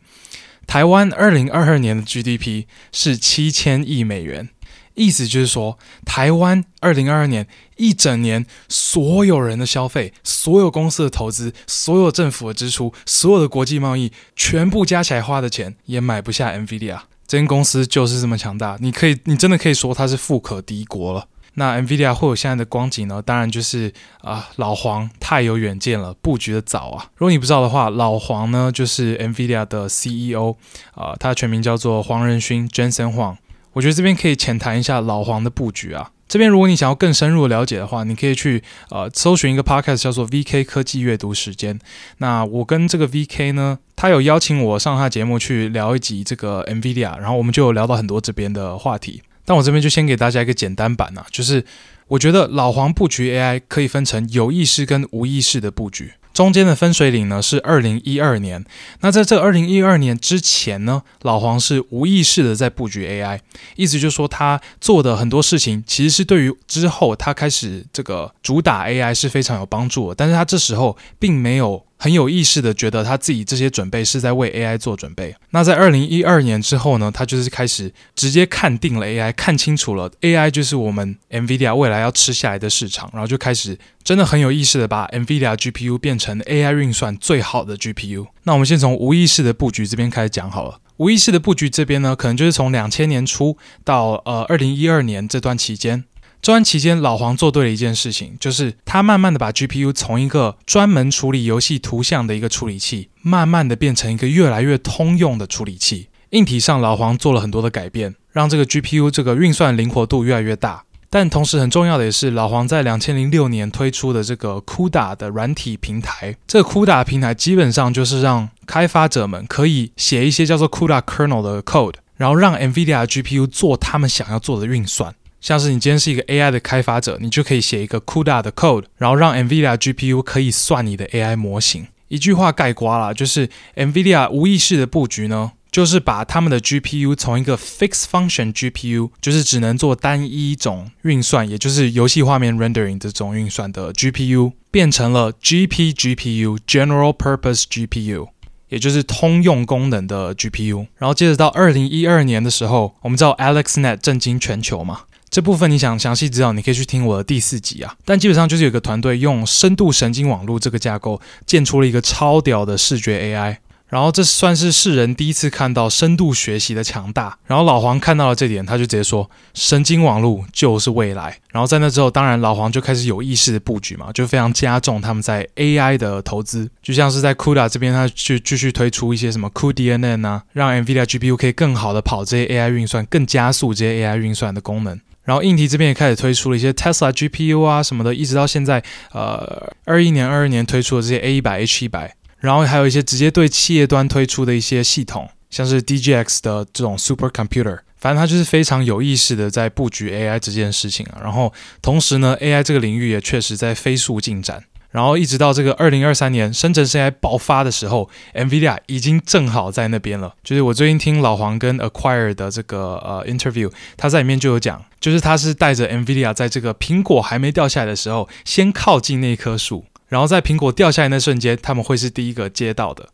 [0.65, 4.49] 台湾二零二二年的 GDP 是七千亿美元，
[4.95, 16.99] 意思就是说，台湾二零二二年一整年所有人的消费、所有公司的投资、所有政府的支出、所有的国际贸易，全部加起来花的钱，也买不下 NVIDIA。
[17.27, 21.27] 这间公司就是这么强大，你可以，你真的可以说它是富可敌国了。
[21.55, 23.21] 那 NVIDIA 会有现在的光景呢？
[23.21, 27.05] 当然就是啊、老黄太有远见了，布局的早啊。
[27.15, 30.55] 如果你不知道的话，老黄呢就是 NVIDIA 的 CEO
[30.93, 33.35] 啊、他的全名叫做黄仁勋 （Jensen Huang）。
[33.73, 36.11] 我觉得这边可以浅谈一下老黄的布局啊。
[36.27, 41.77] 这边如果你想要更深入了解的话，你可以去呃搜寻一个 podcast 叫做 VK 科技阅读时间。
[42.19, 49.21] 那我跟这个 VK 呢，他有邀请我上他节目去聊一集这个 NVIDIA，然后我们就有聊到很多这边的话题。
[49.45, 51.65] 但我这边就先给大家一个简单版啊，就是
[52.07, 58.65] 我觉得老黄布局 AI 可以分成有意识跟无意识的布局，中间的分水岭呢是二零一二年。
[58.99, 63.39] 那在这二零一二年之前呢，老黄是无意识的在布局 AI，
[63.75, 71.85] 意思就是说他做的很多事情其实是对于之后他开始这个主打 AI 是非常有帮助的，但是他这时候并没有。
[72.03, 75.35] 很有意识的觉得他自己这些准备是在为 AI 做准备。
[75.51, 88.25] 那在二零一二年之后呢，他就是开始直接看定了 AI，看清楚了 AI 就是我们 NVIDIA 未来要吃下来的市场，然后就开始真的很有意识的把 NVIDIA GPU 变成 AI 运算最好的 GPU。
[88.45, 90.79] 那我们先从无意识的布局这边开始讲好了。
[90.97, 96.05] 无意识的布局这边呢，可能就是从两千年初到呃二零一二年这段期间。
[96.41, 106.07] 这段期间，老黄做对了一件事情，就是他慢慢的把 GPU 从一个专门处理游戏图像的一个处理器，慢慢的变成一个越来越通用的处理器。
[106.31, 110.83] 硬体上，老黄做了很多的改变，让这个 GPU 这个运算灵活度越来越大。
[111.11, 116.35] 但同时很重要的也是，老黄在两千零六年推出的这个 CUDA 的软体平台。
[116.47, 125.13] 这个 CUDA 平台基本上就是让开发者们可以写一些叫做 CUDA kernel 的 code，然后让 NVIDIA GPU 做他们想要做的运算。
[125.41, 131.87] 像是你今天是一个 AI 的开发者，你就可以写一个 CUDA 的 code，然后让 NVIDIA GPU 可以算你的 AI 模型。
[132.09, 148.27] 一句话概括啦，就是 NVIDIA 无意识的布局呢，就是把他们的 GPU 从一个 fixed function GPU，就是只能做单一种运算，也就是游戏画面 rendering 这种运算的 GPU，变成了 GP GPU（General Purpose GPU），
[148.69, 150.85] 也就是通用功能的 GPU。
[150.97, 155.03] 然后接着到二零一二年的时候，我们知道 AlexNet 震惊全球嘛。
[155.31, 157.95] 这部分你想详细知道，你可以去听我的第四集啊。
[158.03, 163.55] 但基本上就是有个团队用深度神经网络这个架构建出了一个超屌的视觉 AI，
[163.87, 167.37] 然后这算是世人第一次看到深度学习的强大。
[167.47, 171.39] 然后老黄看到了这点，他就直接说：神经网络就是未来。
[171.53, 184.99] 然后在那之后，当然老黄就开始有意识的布局嘛，就非常加重他们在 AI 的投资，就像是在 CUDA 这边，他去继续推出一些什么 cuDNN 啊，让 NVIDIA GPU 可以更好的跑这些 AI 运算，更加速这些 AI 运算的功能。
[185.31, 201.21] 然后硬体这边也开始推出了一些 Tesla GPU 啊什么的，一直到现在，呃，二一年、二二年推出的这些 A 一百、H 一百，然后还有一些直接对企业端推出的一些系统，像是 DGX 的这种 Supercomputer，反正它就是非常有意识的在布局 AI 这件事情啊。
[201.23, 204.61] 然后同时呢，AI 这个领域也确实在飞速进展。
[204.91, 210.35] 然后一直到这个二零二三年生成式 AI 爆发的时候，NVIDIA 已经正好在那边了。
[210.43, 223.07] 就是我最近听老黄跟 Acquire 的这个呃 interview，他在里面就有讲，就是他是带着 NVIDIA 在这个苹果还没掉下来的时候，先靠近那棵树，然后在苹果掉下来那瞬间，他们会是第一个接到的。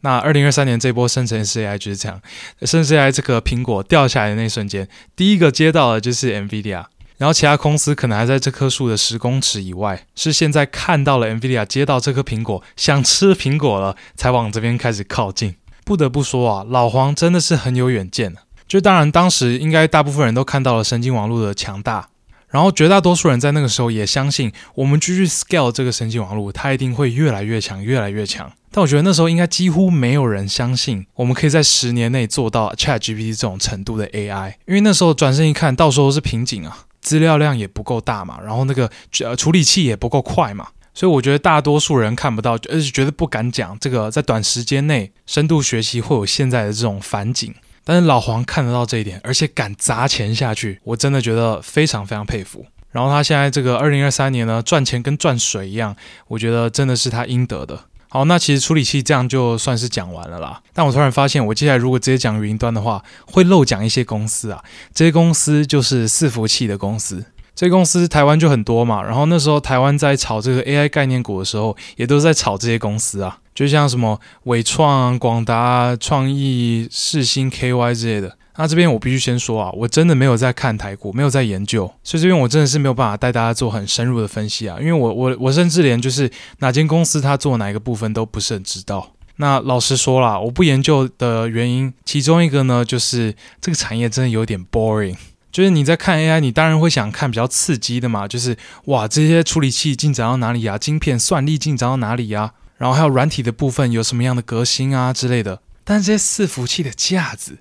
[0.00, 2.20] 那二零二三年这波生成式 AI 就是这样，
[2.62, 6.86] 生成式 AI 这个苹果掉下来的那瞬间，第一个接到的就是 NVIDIA。
[7.20, 15.54] 然后其他公司可能还在这棵树的十公尺以外，是现在看到了 NVIDIA 接到这颗苹果，想吃苹果了，才往这边开始靠近。
[15.84, 18.34] 不得不说啊，老黄真的是很有远见。
[18.66, 22.08] 就当然当时应该大部分人都看到了神经网络的强大，
[22.48, 28.50] 然后绝大多数人在那个时候也相信，我们继续 scale 这个神经网络，它一定会越来越强，越来越强。
[28.70, 36.86] 但我觉得那时候应该几乎没有人相信，我们可以在十年内做到 ChatGPT 这种程度的 AI，因为那时候转身一看，到时候是瓶颈啊。
[37.00, 38.90] 资料量也不够大嘛，然后那个
[39.24, 47.54] 呃处理器也不够快嘛，所以我觉得大多数人看不到，而且绝对不敢讲这个在短时间内深度学习会有现在的这种反景。
[47.82, 52.64] 但是老黄看得到这一点，而且敢砸钱下去，我真的觉得非常非常佩服。
[52.90, 55.96] 然后他现在这个二零二三年呢，赚钱跟赚水一样，
[56.28, 57.86] 我觉得真的是他应得的。
[58.12, 60.60] 好，那其实处理器这样就算是讲完了啦。
[60.74, 64.64] 但我突然发现，我接下来如果直接讲云端的话，会漏讲一些公司啊。
[64.92, 67.24] 这些公司就是伺服器的公司。
[67.54, 69.00] 这些公司台湾就很多嘛。
[69.00, 78.36] 然后那时候台湾在炒这个 AI 概念股的时候，也都在炒这些公司啊，就像什么伟创、广达、创意、世新、KY 之类的。
[78.56, 89.12] 那这边我必须先说啊，我真的没有在看台股，没有在研究，所以这边我真的是没有办法带大家做很深入的分析啊，因为我我我甚至连就是哪间公司它做哪一个部分都不是很知道。
[89.36, 95.16] 那老实说啦，我不研究的原因，其中一个呢就是这个产业真的有点 boring，
[95.50, 98.54] 就是你在看 AI，你当然会想看比较刺激的嘛，就是
[98.86, 107.58] 哇这些处理器进展到哪里呀，晶片算力进展到哪里呀，然后还有软体的部分有什么样的革新啊之类的，但这些伺服器的架子。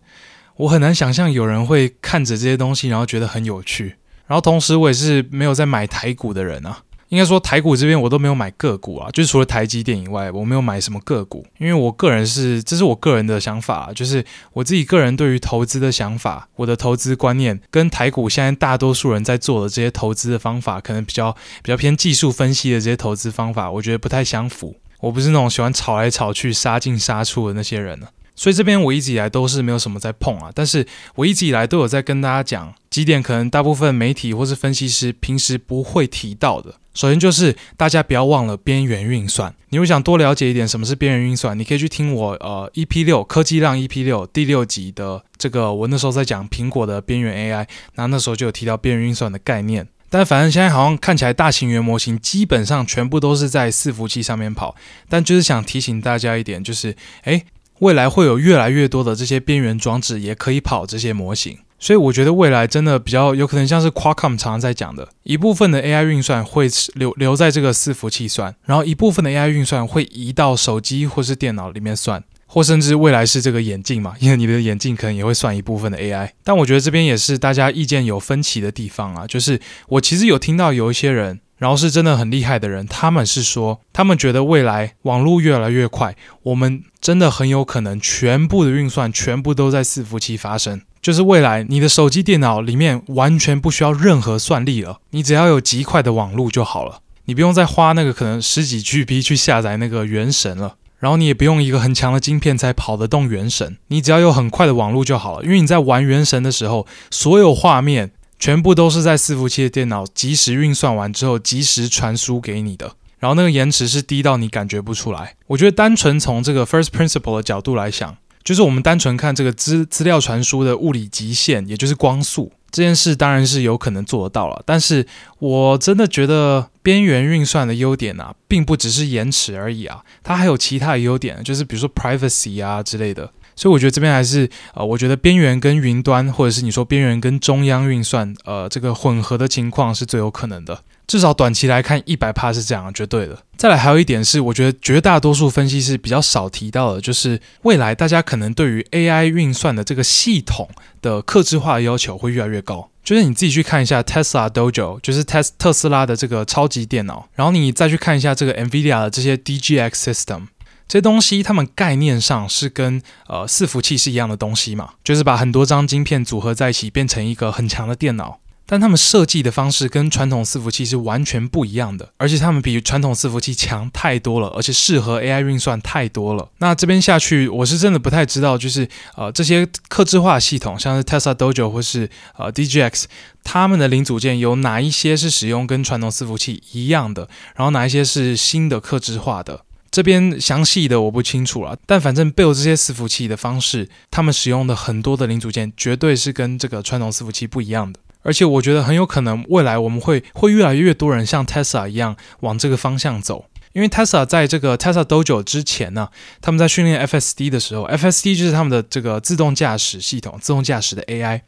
[0.59, 3.95] 我很难想象有人会看着这些东西，然后觉得很有趣。
[4.27, 6.79] 然后同时，我也是没有在买台股的人啊。
[7.07, 11.47] 应该说，台股这边我都没有买个股啊，就除了台积电以外，我没有买什么个股。
[11.59, 21.31] 因为我个人是，这是我个人的想法，就是我自己个人对于投资的想法，我的投资观念跟台股现在大多数人在做的这些投资的方法，可能比较
[21.63, 24.75] 比较偏技术分析的这些投资方法，我觉得不太相符。
[24.99, 28.07] 我不是那种喜欢炒来炒去、杀进杀出的那些人呢。
[28.39, 36.75] 所以这边我一直以来都是没有什么在碰啊，但是我一直以来都有在跟大家讲几点，可能大部分媒体或是分析师平时不会提到的。
[36.93, 39.53] 首先就是大家不要忘了边缘运算。
[39.71, 49.85] 你如果想多了解一点什么是边缘运算，你可以去听我呃 EP 六科技浪 EP 六第六集的这个，我那时候在讲苹果的边缘 AI，那那时候就有提到边缘运算的概念。
[50.09, 54.75] 但反正现在好像看起来大型原模型基本上全部都是在伺服器上面跑，
[55.09, 57.43] 但就是想提醒大家一点，就是诶。
[57.79, 76.31] 未来会有越来越多的这些边缘装置也可以跑这些模型，所以我觉得未来真的比较有可能像是 Qualcomm 常常在讲的，一部分的 AI 运算会留留在这个伺服器算，然后一部分的 AI 运算会移到手机或是电脑里面算，或甚至未来是这个眼镜嘛，因为你的眼镜可能也会算一部分的 AI。
[76.43, 81.39] 但我觉得这边也是大家意见有分歧的地方啊，就是我其实有听到有一些人。
[81.59, 108.11] 然后是真的很厉害的人，他们是说，他们觉得未来网络越来越快，我们真的很有可能全部的运算全部都在伺服器发生，就是未来你的手机、电脑里面完全不需要任何算力了，你只要有极快的网络就好了，你不用再花那个可能十几 GB 去下载那个原神了，然后你也不用一个很强的晶片才跑得动原神，你只要有很快的网络就好了，因为你在玩原神的时候，所有画面。
[108.39, 115.35] 全部都是在伺服器的电脑即时运算完之后，即时传输给你的，然后那个延迟是低到你感觉不出来。
[115.47, 124.63] 我觉得单纯从这个 first principle 的角度来想，就是我们单纯看这个资资料传输的物理极限，也就是光速这件事，当然是有可能做得到了。
[124.65, 125.05] 但是
[125.39, 133.29] 我真的觉得边缘运算的优点啊，并不只是延迟而已啊，它还有其他的优点，就是比如说 privacy 啊之类的。
[133.59, 140.81] 所以我觉得这边还是呃，我觉得边缘跟云端，或者是你说边缘跟中央运算，呃，这个混合的情况是最有可能的。
[141.05, 143.37] 至少短期来看，一百帕是这样，绝对的。
[143.57, 150.69] 再来还有一点是，我觉得绝大多数分析师比较少提到的，就是未来大家可能对于 AI 运算的这个系统
[151.01, 152.89] 的客制化要求会越来越高。
[153.03, 160.43] 就是你自己去看一下 Tesla Dojo，就是特特斯拉的这个超级电脑，然后你再去看一下这个 NVIDIA 的这些 DGX System。
[160.89, 168.39] 这东西，它们概念上是跟呃伺服器是一样的东西嘛，就是把很多张晶片组合在一起，变成一个很强的电脑。
[168.65, 176.49] 但他们设计的方式跟传统伺服器是完全不一样的，而且他们比传统伺服器强太多了，而且适合 AI 运算太多了。
[176.57, 183.05] 那这边下去，我是真的不太知道，就是呃这些客制化系统，像是 Tesla Dojo 或是呃 DGX，
[183.43, 189.65] 他们的零组件有哪一些是使用跟传统伺服器一样的，然后哪一些是新的客制化的。
[189.91, 197.99] 这边详细的我不清楚了，但反正背后这些伺服器的方式，他们使用的很多的零组件绝对是跟这个传统伺服器不一样的。
[198.21, 206.09] 而且我觉得很有可能未来我们会会越来越多人像 Tesla 一样往这个方向走，因为 Tesla 在这个 Tesla Dojo 之前呢，
[206.41, 211.41] 他们在训练 FSD 的时候，FSD 就是他们的这个自动驾驶系统、自动驾驶的 AI，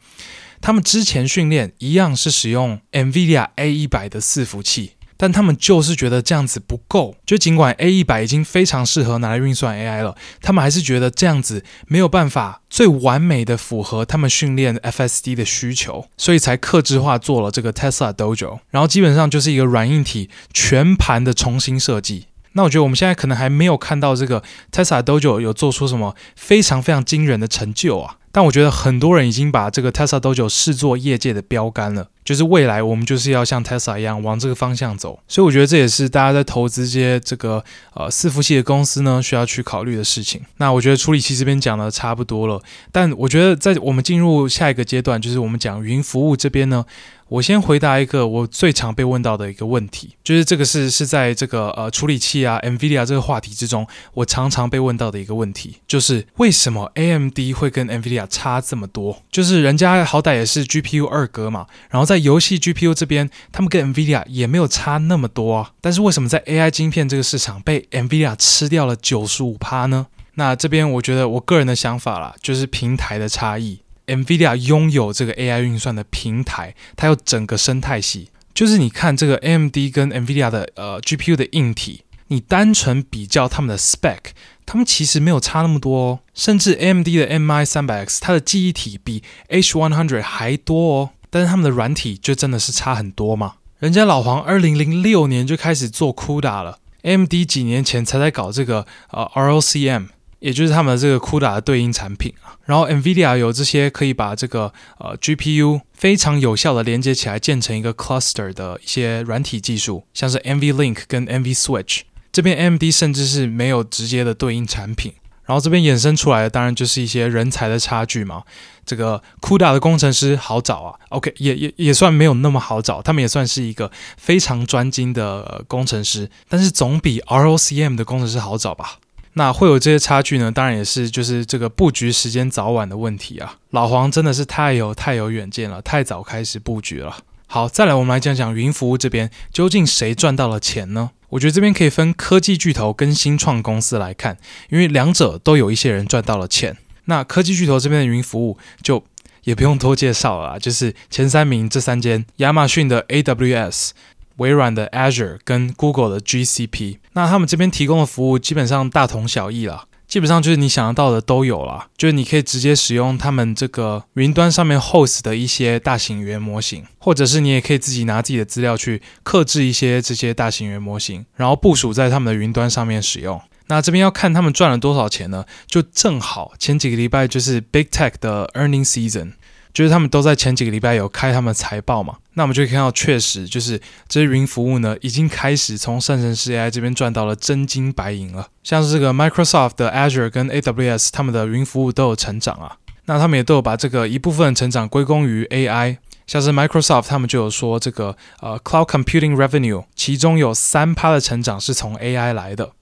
[0.60, 4.92] 他们之前训练一样是使用 NVIDIA A100 的伺服器。
[5.22, 7.14] 但他们就是觉得这样子不够。
[7.24, 18.58] 就尽管 A 一百已经非常适合拿来运算 AI 了，他们还是觉得这样子没有办法最完美的符合他们训练 FSD 的需求，所以才克制化做了这个 Tesla Dojo。
[18.70, 22.26] 然后基本上就是一个软硬体全盘的重新设计。
[22.54, 24.42] 那我觉得我们现在可能还没有看到这个
[24.72, 37.64] Tesla Dojo 有做出什么非常非常惊人的成就啊，但我觉得很多人已经把这个 Tesla Dojo 视作业界的标杆了，就是未来我们就是要像 Tesla 一样往这个方向走，所以我觉得这也是大家在投资这些这个
[37.94, 40.40] 呃伺服器的公司呢需要去考虑的事情。
[40.58, 46.84] 那我觉得处理器这边讲的差不多了，但我觉得在我们进入下一个阶段，就是我们讲云服务这边呢。
[47.28, 59.22] 我先回答一个我最常被问到的一个问题，就是这个是是在这个呃处理器啊，NVIDIA 这个话题之中，我常常被问到的一个问题，就是为什么 AMD 会跟 NVIDIA 差这么多？
[59.30, 70.08] 就是人家好歹也是 GPU 二哥嘛，然后在在游戏 GPU 这边，他们跟 NVIDIA 也没有差那么多啊，但是为什么在 AI 晶片这个市场被 NVIDIA 吃掉了九十五趴呢？
[70.34, 73.80] 那这边我觉得我个人的想法啦，就是平台的差异。
[74.06, 78.28] NVIDIA 拥有这个 AI 运算的平台，它有整个生态系。
[78.52, 84.18] 就是你看这个 AMD 跟 NVIDIA 的呃 GPU 的硬体，你单纯比较他们的 spec，
[84.66, 86.18] 他们其实没有差那么多哦。
[86.34, 91.10] 甚至 AMD 的 MI300X，它的记忆体比 H100 还多哦。
[91.32, 93.54] 但是他们的软体就真的是差很多嘛。
[93.78, 100.08] 人家老黄2006年就开始做 CUDA 了，AMD 几年前才在搞这个呃 RLCM。
[100.38, 112.00] 也就是他们的这个 CUDA 的对应产品啊，然后 NVIDIA 有这些可以把这个呃 GPU 非常有效的连接起来建成一个 cluster 的一些软体技术，像是 NVLink 跟 NVSwitch。
[112.32, 115.12] 这边 MD 甚至是没有直接的对应产品，
[115.44, 118.42] 然后这边衍生出来的当然就是一些人才的差距嘛。
[118.84, 128.98] 这个 CUDA 的工程师好找啊，OK 也也也算没有那么好找，他们也算是一个非常专精的、工程师，但是总比 ROCm 的工程师好找吧。
[129.34, 130.52] 那会有这些差距呢？
[130.52, 133.56] 当然也是就是这个布局时间早晚的问题啊。
[133.70, 137.16] 老黄真的是太有太有远见了，太早开始布局了。
[137.54, 141.10] 好，再来我们来讲讲云服务这边究竟谁赚到了钱呢？
[141.28, 144.38] 我觉得这边可以分科技巨头跟新创公司来看，
[144.70, 146.78] 因为两者都有一些人赚到了钱。
[147.04, 149.04] 那科技巨头这边的云服务就
[149.44, 153.90] 也不用多介绍了，就是前三名这三间：亚马逊的 AWS。
[154.38, 173.40] 微软的 Azure 跟 Google 的 GCP，那他们这边提供的服务基本上大同小异了，基本上就是你想得到的都有了，就是你可以直接使用他们这个云端上面 host 的一些大型语言模型，或者是你也可以自己拿自己的资料去克制一些这些大型语言模型，然后部署在他们的云端上面使用。
[173.68, 175.46] 那这边要看他们赚了多少钱呢？
[175.66, 179.32] 就正好前几个礼拜就是 Big Tech 的 Earning Season。
[179.72, 188.48] 就是他们都在前几个礼拜有开他们财报嘛，那我们就可以看到，确实就是这些云服务呢，已经开始从生成式 AI 这边赚到了真金白银了。
[188.62, 192.76] 像是这个 Microsoft 的 Azure 跟 AWS，他们的云服务都有成长啊。
[193.06, 195.96] 那他们也都有把这个一部分成长归功于 AI，
[196.26, 202.72] 像是 Microsoft 他们就有说这个呃 Cloud Computing Revenue，其中有三趴的成长是从 AI 来的。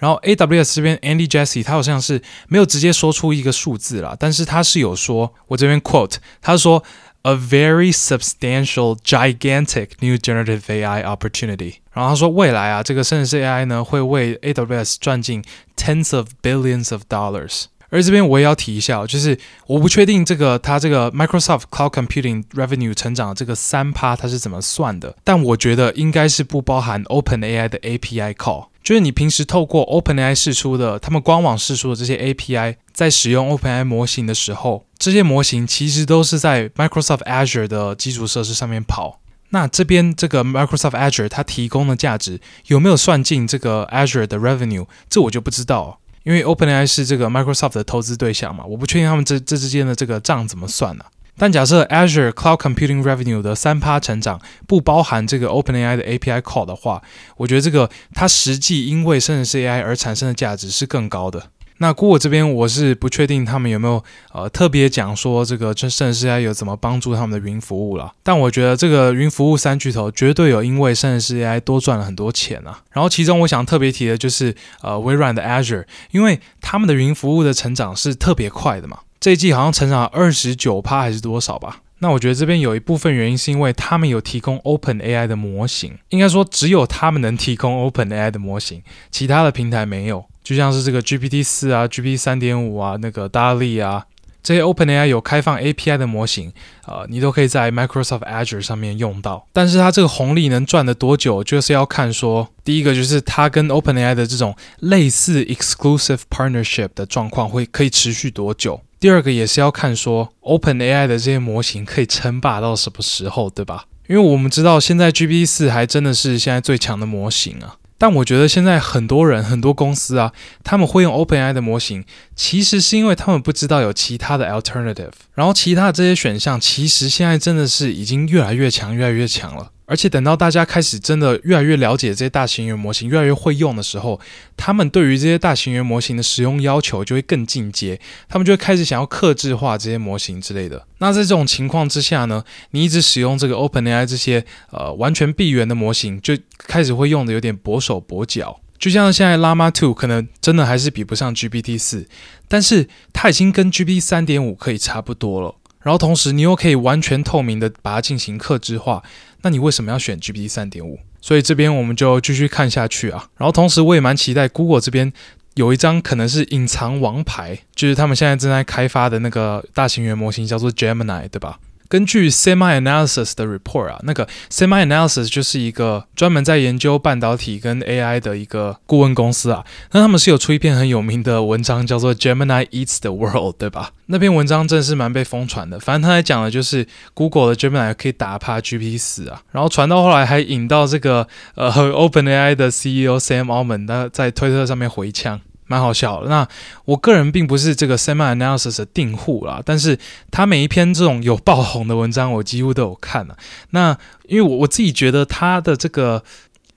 [0.00, 6.82] 然后 AWS 这边 Andy Jesse 他好像是没有直接说出一个数字啦，但是他是有说，我这边 quote，他说
[7.22, 11.74] a very substantial gigantic new generative AI opportunity。
[11.92, 15.44] 然后他说未来啊，这个生成式 AI 呢会为 AWS 赚进
[15.76, 17.64] tens of billions of dollars。
[17.90, 28.68] 而这边我也要提一下，就是我不确定这个它这个 Microsoft Cloud Computing Revenue 成长的这个三趴它是怎么算的，但我觉得应该是不包含 OpenAI 的 API call。
[28.82, 39.20] 就是你平时透过 OpenAI 释出的，他们官网释出的这些 API，在使用 OpenAI 模型的时候，这些模型其实都是在 Microsoft Azure 的基础设施上面跑。
[39.50, 44.86] 那这边这个 Microsoft Azure 它提供的价值有没有算进这个 Azure 的 Revenue？
[45.10, 51.04] 这我就不知道，因为 OpenAI 是这个 Microsoft 的投资对象嘛，我不确定他们这这之间的这个账怎么算呢、
[51.36, 57.02] 但假设 Azure Cloud Computing Revenue 的三趴成长不包含这个 OpenAI 的 API call 的话，
[57.38, 61.50] 我觉得这个它实际因为生成式 AI 而产生的价值是更高的。
[61.82, 68.12] 那 Google 这边我是不确定他们有没有呃特别讲说这个生成式 AI 有怎么帮助他们的云服务了。
[68.22, 72.82] 但我觉得这个云服务三巨头绝对有因为圣世 AI 多赚了很多钱啊。
[72.90, 78.98] 然后其中我想特别提的就是呃微软的 Azure，因为他们的云服务的成长是特别快的嘛。
[79.18, 81.80] 这一季好像成长二十九趴还是多少吧？
[82.00, 90.26] 那我觉得这边有一部分原因是因为他们有提供 OpenAI 的模型，应该说只有他们能提供 OpenAI 的模型，其他的平台没有。
[90.50, 94.04] 就像是这个 GPT 四啊、GPT 三点五啊、那个 DALL-E 啊，
[94.42, 96.52] 这些 OpenAI 有开放 API 的模型，
[96.88, 99.46] 呃，你都可以在 Microsoft Azure 上面用到。
[99.52, 108.80] 但是它这个红利能赚得多久，就是要看说，第一个就是它跟 OpenAI 的这种类似 exclusive partnership 的状况会可以持续多久。
[108.98, 113.84] 第二个也是要看说 OpenAI 的这些模型可以称霸到什么时候，对吧？
[114.08, 117.76] 因为我们知道现在 GPT 四还真的是现在最强的模型啊。
[118.00, 120.32] 但我觉得现在很多人、很多公司啊，
[120.64, 122.02] 他们会用 OpenAI 的模型，
[122.34, 129.70] 其实是因为他们不知道有其他的 alternative，然后其他的这些选项，其实现在真的是已经越来越强、越来越强了。
[129.90, 134.20] 而且等到大家开始真的越来越了解这些大型语言模型，越来越会用的时候，
[134.56, 140.86] 他们对于这些大型语言模型的使用要求就会更进阶，他们就会开始想要克制化这些模型之类的。
[140.98, 148.60] 那在这种情况之下呢，你一直使用这个 OpenAI 这些呃完全闭源的模型，就开始会用的有点跛手跛脚。
[148.78, 152.06] 就像现在 Llama 2可能真的还是比不上 GPT 四，
[152.46, 155.56] 但是它已经跟 GPT 三点五可以差不多了。
[155.82, 159.02] 然后同时你又可以完全透明的把它进行克制化。
[159.42, 160.98] 那你为什么要选 GPT 三点五？
[161.20, 163.28] 所以这边我们就继续看下去啊。
[163.36, 165.12] 然后同时我也蛮期待 Google 这边
[165.54, 171.58] 有一张可能是隐藏王牌，就是他们现在正在开发的那个大型语言模型叫做 Gemini，对吧？
[171.90, 179.64] 根据 SemiAnalysis 的 report 啊，那个 SemiAnalysis 就是一个专门在研究半导体跟 AI 的一个顾问公司啊。
[179.90, 183.90] 那他们是有出一篇很有名的文章，叫做 Gemini Eats the World，对吧？
[184.06, 185.80] 那篇文章真的是蛮被疯传的。
[185.80, 191.26] 反正他在讲的就是 Google 的 Gemini 可以打趴 GPT 四啊，然后传到后来还引到这个
[191.56, 195.40] 呃 OpenAI 的 CEO Sam Altman，他在推特上面回呛。
[195.70, 196.28] 蛮好笑的。
[196.28, 196.46] 那
[196.84, 199.96] 我个人并不是这个 SemiAnalysis 的订户啦，但是
[200.32, 203.36] 他每一篇这种有爆红的文章，我几乎都有看了。
[203.70, 203.96] 那
[204.26, 206.24] 因为我我自己觉得他的这个，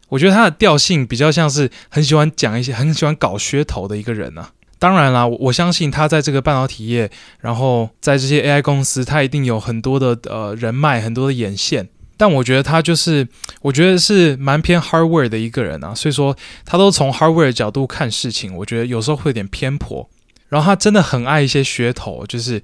[0.10, 4.52] 我觉得他的调性比较像是很喜欢讲一些，很喜欢搞噱头的一个人啊。
[4.78, 11.90] 当然啦，我相信他在这个半导体业，然后在这些 AI 公司，他一定有很多的呃人脉，很多的眼线。
[12.16, 13.28] 但我觉得他就是，
[13.62, 16.36] 我觉得是蛮偏 hardware 的一个人啊，所以说
[16.66, 20.10] 他都从 hardware 的角度看事情，我觉得有时候会有点偏颇。
[20.50, 22.62] 然后他真的很爱一些噱头，就是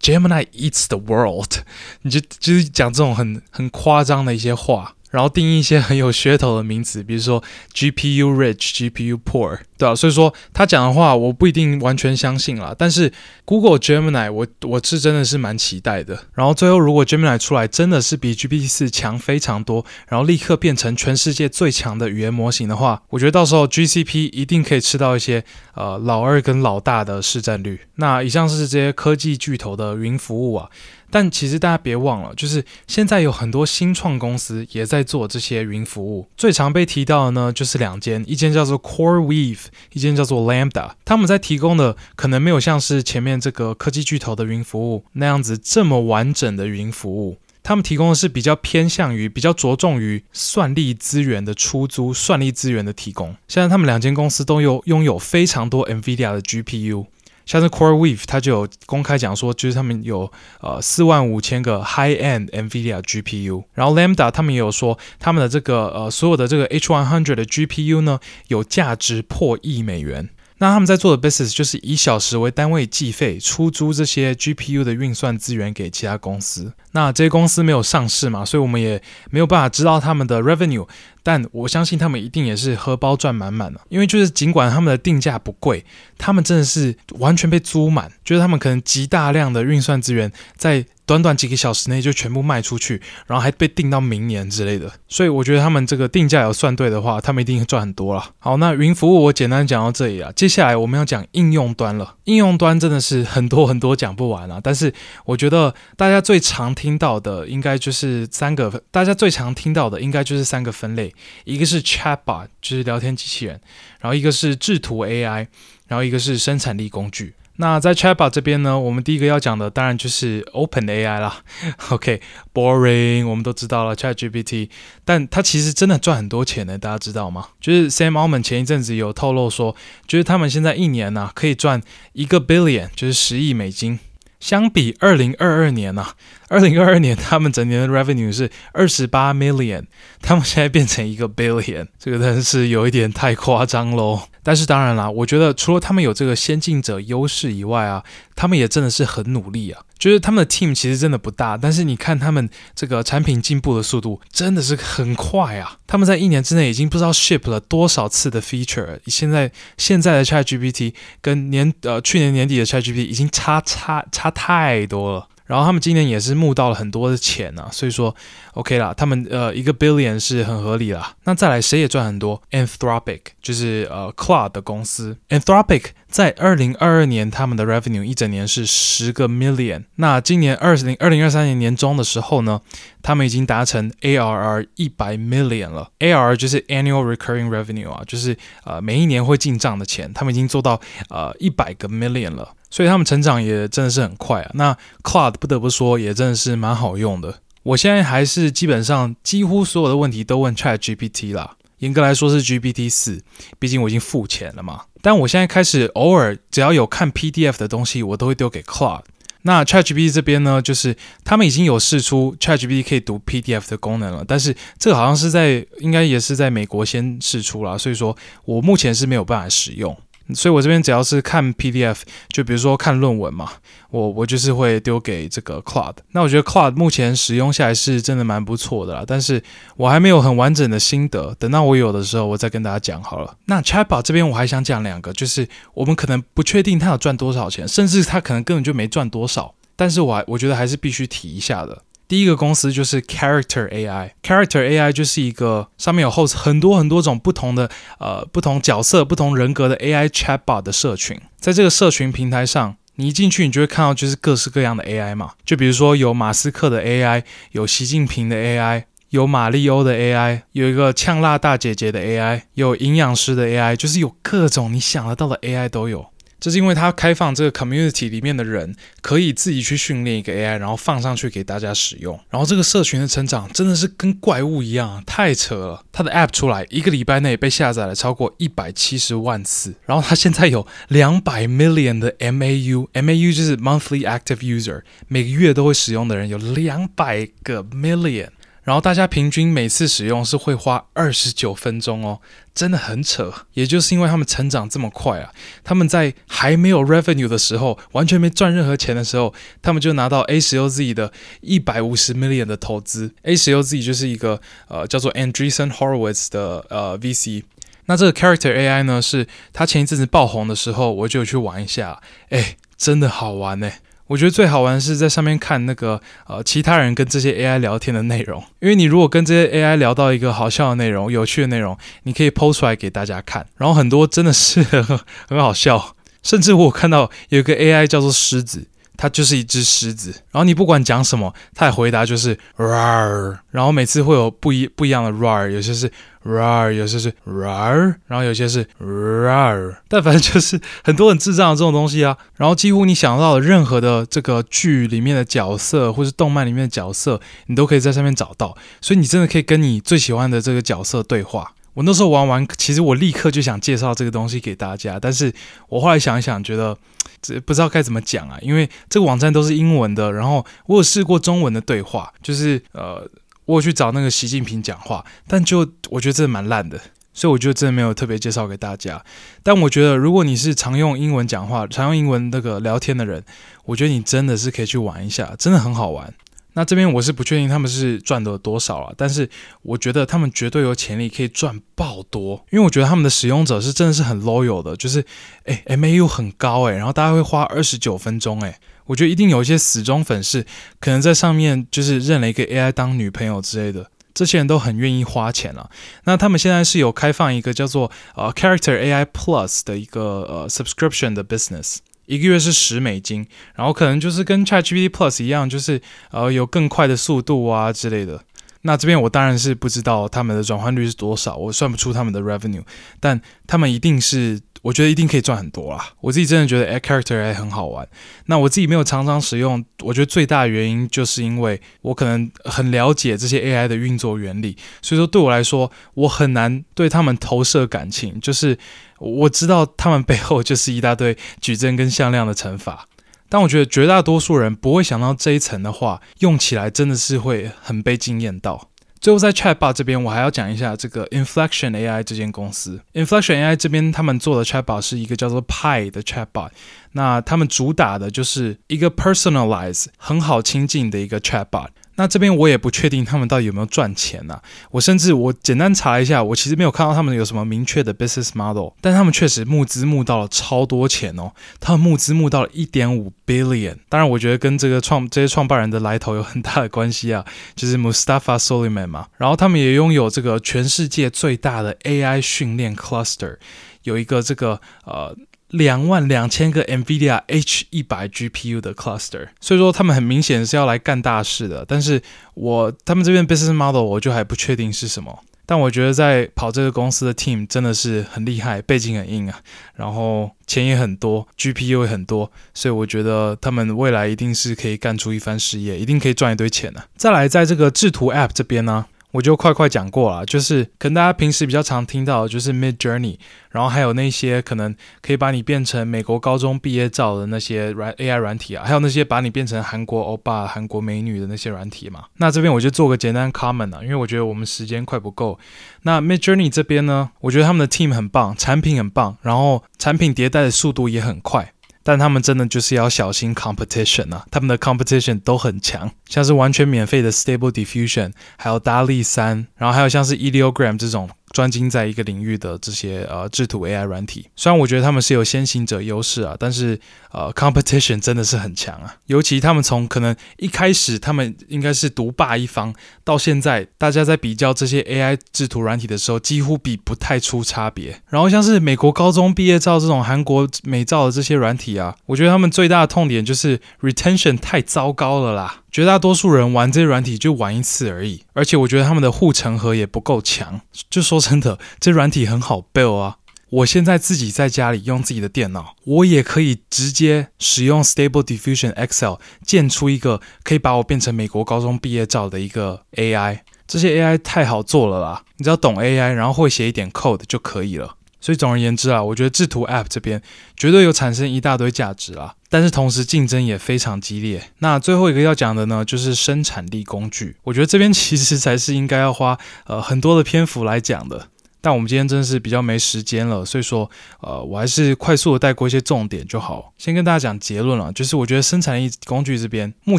[0.00, 1.54] Gemini eats the world，
[2.02, 4.94] 你就就是讲这种很很夸张的一些话。
[5.12, 7.40] 然后定义一些很有噱头的名词， 比如说
[7.72, 9.94] GPU rich、GPU poor，对吧？
[9.94, 12.74] 所以说他讲的话我不一定完全相信啦。
[12.76, 13.12] 但是
[13.44, 16.18] Google Gemini 我我是真的是蛮期待的。
[16.34, 25.44] 然后最后如果 Gemini 出来真的是比 GPT 四强非常多，然后立刻变成全世界最强的语言模型的话，我觉得到时候 GCP 一定可以吃到一些
[25.74, 27.80] 呃老二跟老大的市占率。
[27.96, 30.70] 那以上是这些科技巨头的云服务啊。
[31.12, 36.26] 但其实大家别忘了，就是现在有很多新创公司也在做这些云服务。
[36.38, 40.92] 最常被提到的呢，就是两间，一间叫做 CoreWeave，一间叫做 Lambda。
[41.04, 47.36] 他们在提供的可能没有像是前面这个科技巨头的云服务那样子这么完整的云服务。
[47.62, 53.36] 他们提供的是比较偏向于、比较着重于算力资源的出租、算力资源的提供。
[53.46, 57.06] 现在他们两间公司都有拥有非常多 NVIDIA 的 GPU。
[57.52, 60.32] 像是 CoreWeave，它就有公开讲说，就是他们有
[60.62, 70.30] 呃四万五千个 High-end NVIDIA GPU，然后 Lambda 他们也有说，他们的这个呃所有的这个 H100 的 GPU 呢，有价值破亿美元。
[70.58, 76.72] 那他们在做的 business 就是以小时为单位计费，出租这些 GPU 的运算资源给其他公司。
[76.92, 80.86] 那这些公司没有上市嘛，所以我们也没有办法知道他们的 revenue。
[81.22, 85.84] 但我相信他们一定也是荷包赚满满的，因为就是尽管他们的定价不贵，
[86.18, 94.90] 他们真的是完全被租满，就是他们可能极大量的运算资源在短短几个小时内就全部卖出去，然后还被定到明年之类的。
[95.08, 98.30] 所以我觉得他们这个定价有算对的话，他们一定赚很多了。
[98.38, 102.16] 好，那云服务我简单讲到这里啊，接下来我们要讲应用端了。
[102.24, 104.92] 应用端真的是很多很多讲不完啊，但是
[105.24, 111.12] 我觉得大家最常听到的应该就是三个，大家最常听到的应该就是三个分类。
[111.44, 113.60] 一个是 Chatbot，就是聊天机器人，
[114.00, 115.48] 然后一个是制图 AI，
[115.88, 117.34] 然后一个是生产力工具。
[117.56, 121.42] 那在 Chatbot 这边呢，我们第一个要讲的当然就是 OpenAI 啦。
[121.90, 124.70] OK，Boring 我们都知道了 ChatGPT，
[125.04, 127.48] 但它其实真的赚很多钱呢，大家知道吗？
[127.60, 129.76] 就是 Sam Altman 前一阵子有透露说，
[130.06, 131.82] 就是他们现在一年呢、可以赚
[132.14, 133.98] 一个 billion，就是十亿美金。
[134.40, 136.14] 相比二零二二年呐，
[136.52, 139.86] 二零二二年他们整年的 revenue 是二十八 million，
[140.20, 144.24] 他们现在变成一个 billion，这个真的是有一点太夸张喽。
[144.42, 148.02] 但是当然啦，我觉得除了他们有这个先进者优势以外啊，
[148.36, 149.80] 他们也真的是很努力啊。
[149.96, 155.78] 就是他们的 team 其实真的不大，但是你看他们这个产品进步的速度真的是很快啊！
[155.86, 158.98] 他们在一年之内已经不知道 ship 了多少次的 feature。
[159.06, 165.28] 现在现在的 ChatGPT 跟年呃去年年底的 ChatGPT 已经差差差太多了。
[165.52, 168.16] 然后他们今年也是募到了很多的钱啊，所以说
[168.54, 171.14] OK 啦，他们呃一个 billion 是很合理啦。
[171.24, 179.84] 那再来谁也赚很多？Anthropic 就是呃 Cloud 的公司，Anthropic 在二零二二年他们的 revenue 一整年是十个 million。
[179.96, 182.60] 那今年二零二零二三年年中的时候呢，
[183.02, 185.90] 他们已经达成 ARR 一百 million 了。
[185.98, 192.52] ARR 就是 Annual Recurring Revenue 啊，就是呃每一年会进账的钱，他们已经做到呃一百个 million 了。
[192.68, 194.50] 所以他们成长也真的是很快啊。
[194.52, 197.40] 那 Cloud 不得不说也真的是蛮好用的。
[197.62, 201.56] 我现在还是基本上几乎所有的问题都问 ChatGPT 啦。
[201.82, 203.22] 严格来说是 GPT 四，
[203.58, 204.82] 毕竟我已经付钱了嘛。
[205.00, 209.02] 但我现在开始偶尔只要有看 PDF 的东西，我都会丢给 Claude。
[209.42, 219.98] 那 ChatGPT 这边呢，就是他们已经有试出 ChatGPT 可以读 PDF 的功能了，但是这个好像是在应该也是在美国先试出了，所以说我目前是没有办法使用。
[220.34, 223.52] 所以，我这边只要是看 PDF，就比如说看论文嘛，
[223.90, 225.96] 我我就是会丢给这个 Claude。
[226.12, 229.42] 那我觉得 Claude 目前使用下来是真的蛮不错的啦，但是
[229.76, 233.36] 我还没有很完整的心得，等到我有的时候，我再跟大家讲好了。
[233.46, 241.82] 那 Chatbot 这边我还想讲两个，就是我们可能不确定他有赚多少钱，甚至他可能根本就没赚多少，但是我还我觉得还是必须提一下的。
[242.12, 251.18] 第一个公司就是 Character AI，Character AI 就是一个上面有 host 很多很多种不同的呃不同角色、不同人格的 AI chatbot 的社群。
[251.38, 255.30] 在这个社群平台上，你一进去，你就会看到就是各式各样的 AI 嘛。
[255.46, 266.11] 就比如说有马斯克的 AI，有习近平的 AI，有马里欧的 AI，有一个呛辣大姐姐的 AI，有营养师的 AI，就是有各种你想得到的 AI 都有。
[266.42, 272.18] 这是因为它开放这个 community 里面的人可以自己去训练一个 AI，然后放上去给大家使用。
[272.30, 275.84] 然后这个社群的成长真的是跟怪物一样，太扯了。
[275.92, 288.30] 它的 app 出来一个礼拜内被下载了超过一百七十万次，然后它现在有两百 million 的 MAU，MAU 就是 monthly active user，每个月都会使用的人有两百个 million。
[288.64, 292.20] 然后大家平均每次使用是会花二十九分钟哦，
[292.54, 293.32] 真的很扯。
[293.54, 295.32] 也就是因为他们成长这么快啊，
[295.64, 303.14] 他们在还没有 revenue 的时候，完全没赚任何钱的时候，他们就拿到 A 十六 Z 的一百五十 million 的投资。
[303.22, 307.42] A 十六 Z 就是一个呃叫做 Andreessen Horowitz 的呃 VC。
[307.86, 313.72] 那这个 Character AI 呢，是他前一阵子爆红的时候，我就去玩一下，哎，真的好玩呢。
[314.12, 324.84] 我觉得最好玩是在上面看那个呃其他人跟这些 AI 聊天的内容，因为你如果跟这些 AI 聊到一个好笑的内容、有趣的内容，你可以剖出来给大家看，然后很多真的是很
[325.26, 328.66] 很好笑，甚至我看到有个 AI 叫做狮子。
[328.96, 335.90] 它就是一只狮子，然后你不管讲什么，它的回答就是 roar，然后每次会有不一不一样的 roar，有些是
[336.24, 342.16] roar，有些是 roar，然后有些是 roar，但反正就是很多很智障的这种东西啊。
[342.36, 351.52] 然后几乎你想到的任何的这个剧里面的角色，或是动漫里面的角色，你都可以在上面找到，所以你真的可以跟你最喜欢的这个角色对话。
[351.74, 355.32] 我那时候玩完，其实我立刻就想介绍这个东西给大家，但是
[355.68, 356.76] 我后来想一想，觉得
[357.22, 363.08] 这不知道该怎么讲啊，因为这个网站都是英文的，然后我有试过中文的对话，就是呃，
[363.46, 366.78] 我有去找那个习近平讲话，但就我觉得真的蛮烂的，
[367.14, 369.02] 所以我就真的没有特别介绍给大家。
[369.42, 373.24] 但我觉得如果你是常用英文讲话、常用英文那个聊天的人，
[373.64, 376.12] 我觉得你真的是可以去玩一下，真的很好玩。
[376.54, 379.28] 那这边我是不确定他们是赚的多少啊，但是
[379.62, 385.04] 我觉得他们绝对有潜力可以赚爆多，因为我觉得他们的使用者是真的是很 loyal 的，就是
[385.44, 390.44] 诶 MAU 很高诶，然后大家会花二十九分钟诶，我觉得一定有一些死忠粉丝
[390.78, 395.70] 可能在上面就是认了一个 AI 当女朋友之类的，这些人都很愿意花钱了。
[396.04, 401.78] 那他们现在是有开放一个叫做呃 Character AI Plus 的一个呃 subscription 的 business。
[402.14, 408.22] 一个月是十美金，然后可能就是跟 ChatGPT Plus 一样，就是呃有更快的速度啊之类的。
[408.62, 412.62] 那这边我当然是不知道他们的转换率是多少，我算不出他们的 revenue，
[413.00, 414.40] 但他们一定是。
[414.62, 415.90] 我觉得一定可以赚很多啦！
[416.00, 417.86] 我自己真的觉得 AI Character AI 很好玩。
[418.26, 428.20] 那我自己没有常常使用，我觉得最大的原因就是因为我可能很了解这些 AI 的运作原理，所以说对我来说，我很难对他们投射感情。
[428.20, 428.56] 就是
[428.98, 432.86] 我知道他们背后就是一大堆矩阵跟向量的乘法，
[433.28, 438.68] 但我觉得绝大多数人不会想到这一层的话，用起来真的是会很被惊艳到。
[439.02, 442.80] 最后在 Chatbot 这边，我还要讲一下这个 Inflection AI 这间公司。
[442.92, 446.50] Inflection AI 这边他们做的 Chatbot 是一个叫做 Pi 的 Chatbot，
[446.92, 451.70] 那他们主打的就是一个 personalize 很好亲近的一个 Chatbot。
[451.96, 454.42] 那这边我也不确定他们到底有没有赚钱呐、啊。
[454.70, 461.32] 我甚至我简单查一下，我其实没有看到他们有什么明确的 business model，但他们确实募资募到了超多钱哦。
[461.60, 463.76] 他们募资募到了一点五 billion。
[463.88, 467.24] 当然，我觉得跟这个创这些创办人的来头有很大的关系啊，
[467.54, 469.06] 就是 Mustafa Suleyman 嘛。
[469.18, 473.36] 然后他们也拥有这个全世界最大的 AI 训练 cluster，
[473.82, 475.16] 有一个这个呃。
[475.52, 481.64] 两万两千个 NVIDIA H 一百 GPU 的 cluster，所以说他们很明显是要来干大事的。
[481.66, 482.02] 但是
[482.34, 485.22] 我他们这边 business model 我就还不确定是什么。
[485.44, 489.40] 但我觉得在跑这个公司的 team 真的是很厉害，背景很硬啊，
[489.74, 496.86] 然后钱也很多，GPU 也很多，所以我觉得他们未来一定是可以干出一番事业，一定可以赚一堆钱的啊。
[496.96, 498.86] 再来，在这个制图 app 这边呢。
[499.12, 503.18] 我就快快讲过了，就是可能大家平时比较常听到的就是 Midjourney，
[503.50, 512.04] 然后还有那些可能可以把你变成美国高中毕业照的那些软 AI 软体啊，还有那些把你变成韩国欧巴、韩国美女的那些软体嘛。
[512.16, 515.38] 那这边我就做个简单 comment 啊，因为我觉得我们时间快不够。
[515.82, 521.52] 那 Midjourney 这边呢，我觉得他们的 team 很棒，产品很棒，然后产品迭代的速度也很快。
[521.82, 531.08] 但他们真的就是要小心 competition 啊，他们的 competition 都很强，像是完全免费的 Stable Diffusion，还有 DALL-E 3，然后还有像是 Ideogram 这种。
[531.32, 536.78] 专精在一个领域的这些呃制图 AI 软体，虽然我觉得他们是有先行者优势啊，但是
[537.10, 538.96] 呃 competition 真的是很强啊。
[539.06, 548.00] 尤其他们从可能一开始他们应该是独霸一方，到现在大家在比较这些 AI 制图软体的时候，几乎比不太出差别。
[548.08, 555.61] 然后像是美国高中毕业照这种韩国美照的这些软体啊，我觉得他们最大的痛点就是 retention 太糟糕了啦。
[555.72, 560.60] 绝大多数人玩这些软体就玩一次而已，而且我觉得他们的护城河也不够强。
[560.90, 563.16] 就说真的，这软体很好 build 啊！
[563.48, 569.14] 我现在自己在家里用自己的电脑，我也可以直接使用 Stable Diffusion Excel
[569.44, 573.40] 建出一个可以把我变成美国高中毕业照的一个 AI。
[573.66, 577.96] 这些 AI 太好做了啦，你只要懂 AI，然后会写一点 code 就可以了。
[578.22, 580.22] 所以总而言之啊，我觉得制图 App 这边
[580.56, 584.50] 绝对有产生一大堆价值啦，但是同时竞争也非常激烈。
[584.60, 587.36] 那最后一个要讲的呢，就是生产力工具。
[587.42, 591.28] 我觉得这边其实才是应该要花呃很多的篇幅来讲的。
[591.62, 593.90] 但我们今天真的是比较没时间了，所以说，
[594.20, 596.74] 呃，我还是快速的带过一些重点就好。
[596.76, 599.98] 先跟大家讲结论了，就是我觉得生产力工具这边目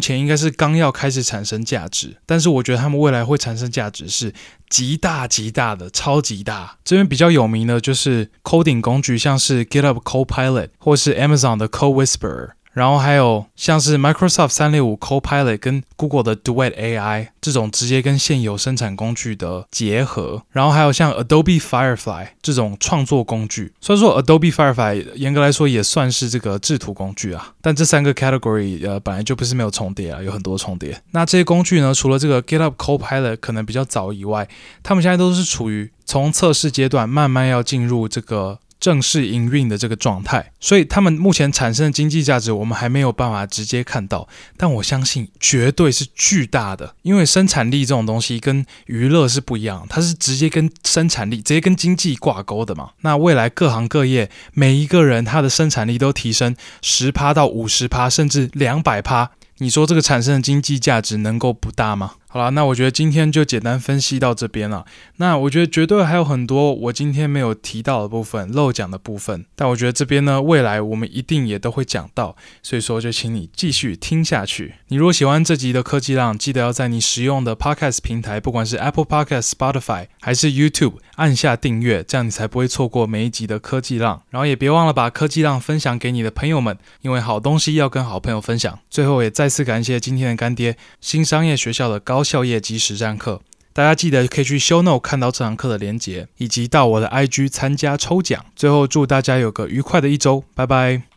[0.00, 4.32] 前应该是刚要开始产生价值，但是我觉得他们未来会产生价值是
[4.68, 6.76] 极大极大的，超级大。
[6.84, 12.50] 这边比较有名的就是 coding 工具，像是 GitHub Copilot 或是 Amazon 的 CodeWhisperer。
[12.74, 23.72] 然后还有像是 Microsoft 三六五 Copilot 跟 Google 的 Duet AI 这种直接跟现有生产工具的结合，然后还有像 Adobe Firefly 这种创作工具。
[23.80, 31.00] 虽然说 Adobe Firefly 严格来说也算是这个制图工具啊，但这三个 category 呃本来就不是没有重叠啊，有很多重叠。
[31.12, 34.48] 那这些工具呢，除了这个 GitHub Copilot 可能比较早以外，
[34.82, 38.58] 他们现在都是处于从测试阶段，慢慢要进入这个。
[38.84, 44.28] 正式营运的这个状态，所以他们目前产生的经济价值，我们还没有办法直接看到，
[44.58, 52.90] 但我相信绝对是巨大的，因为生产力这种东西跟娱乐是不一样，它是直接跟生产力、直接跟经济挂钩的嘛。
[53.00, 62.16] 那未来各行各业每一个人他的生产力都提升十趴到五十趴，甚至两百趴，你说这个产生的经济价值能够不大吗？
[62.34, 64.84] 好了，那我觉得今天就简单分析到这边了。
[65.18, 69.46] 那我觉得绝对还有很多我今天没有提到的部分，漏讲的部分。
[69.54, 74.74] 但我觉得这边呢，未来我们一定也都会讲到，所以说就请你继续听下去。
[74.88, 84.20] 你如果喜欢这集的科技浪，记得要在你使用的 Podcast 平台，不管是 Apple Podcast、Spotify 还是 YouTube，按下订阅，这样你才不会错过每一集的科技浪。
[84.30, 88.76] 然后也别忘了把科技浪分享给你的朋友们，因为好东西要跟好朋友分享。
[88.90, 93.40] 最后也再次感谢今天的干爹，新商业学校的高校业及实战课，
[93.72, 98.44] 大家记得可以去 Show Note 看到这堂课的连结，以及到我的 IG 参加抽奖。
[98.56, 101.04] 最后祝大家有个愉快的一周，拜拜。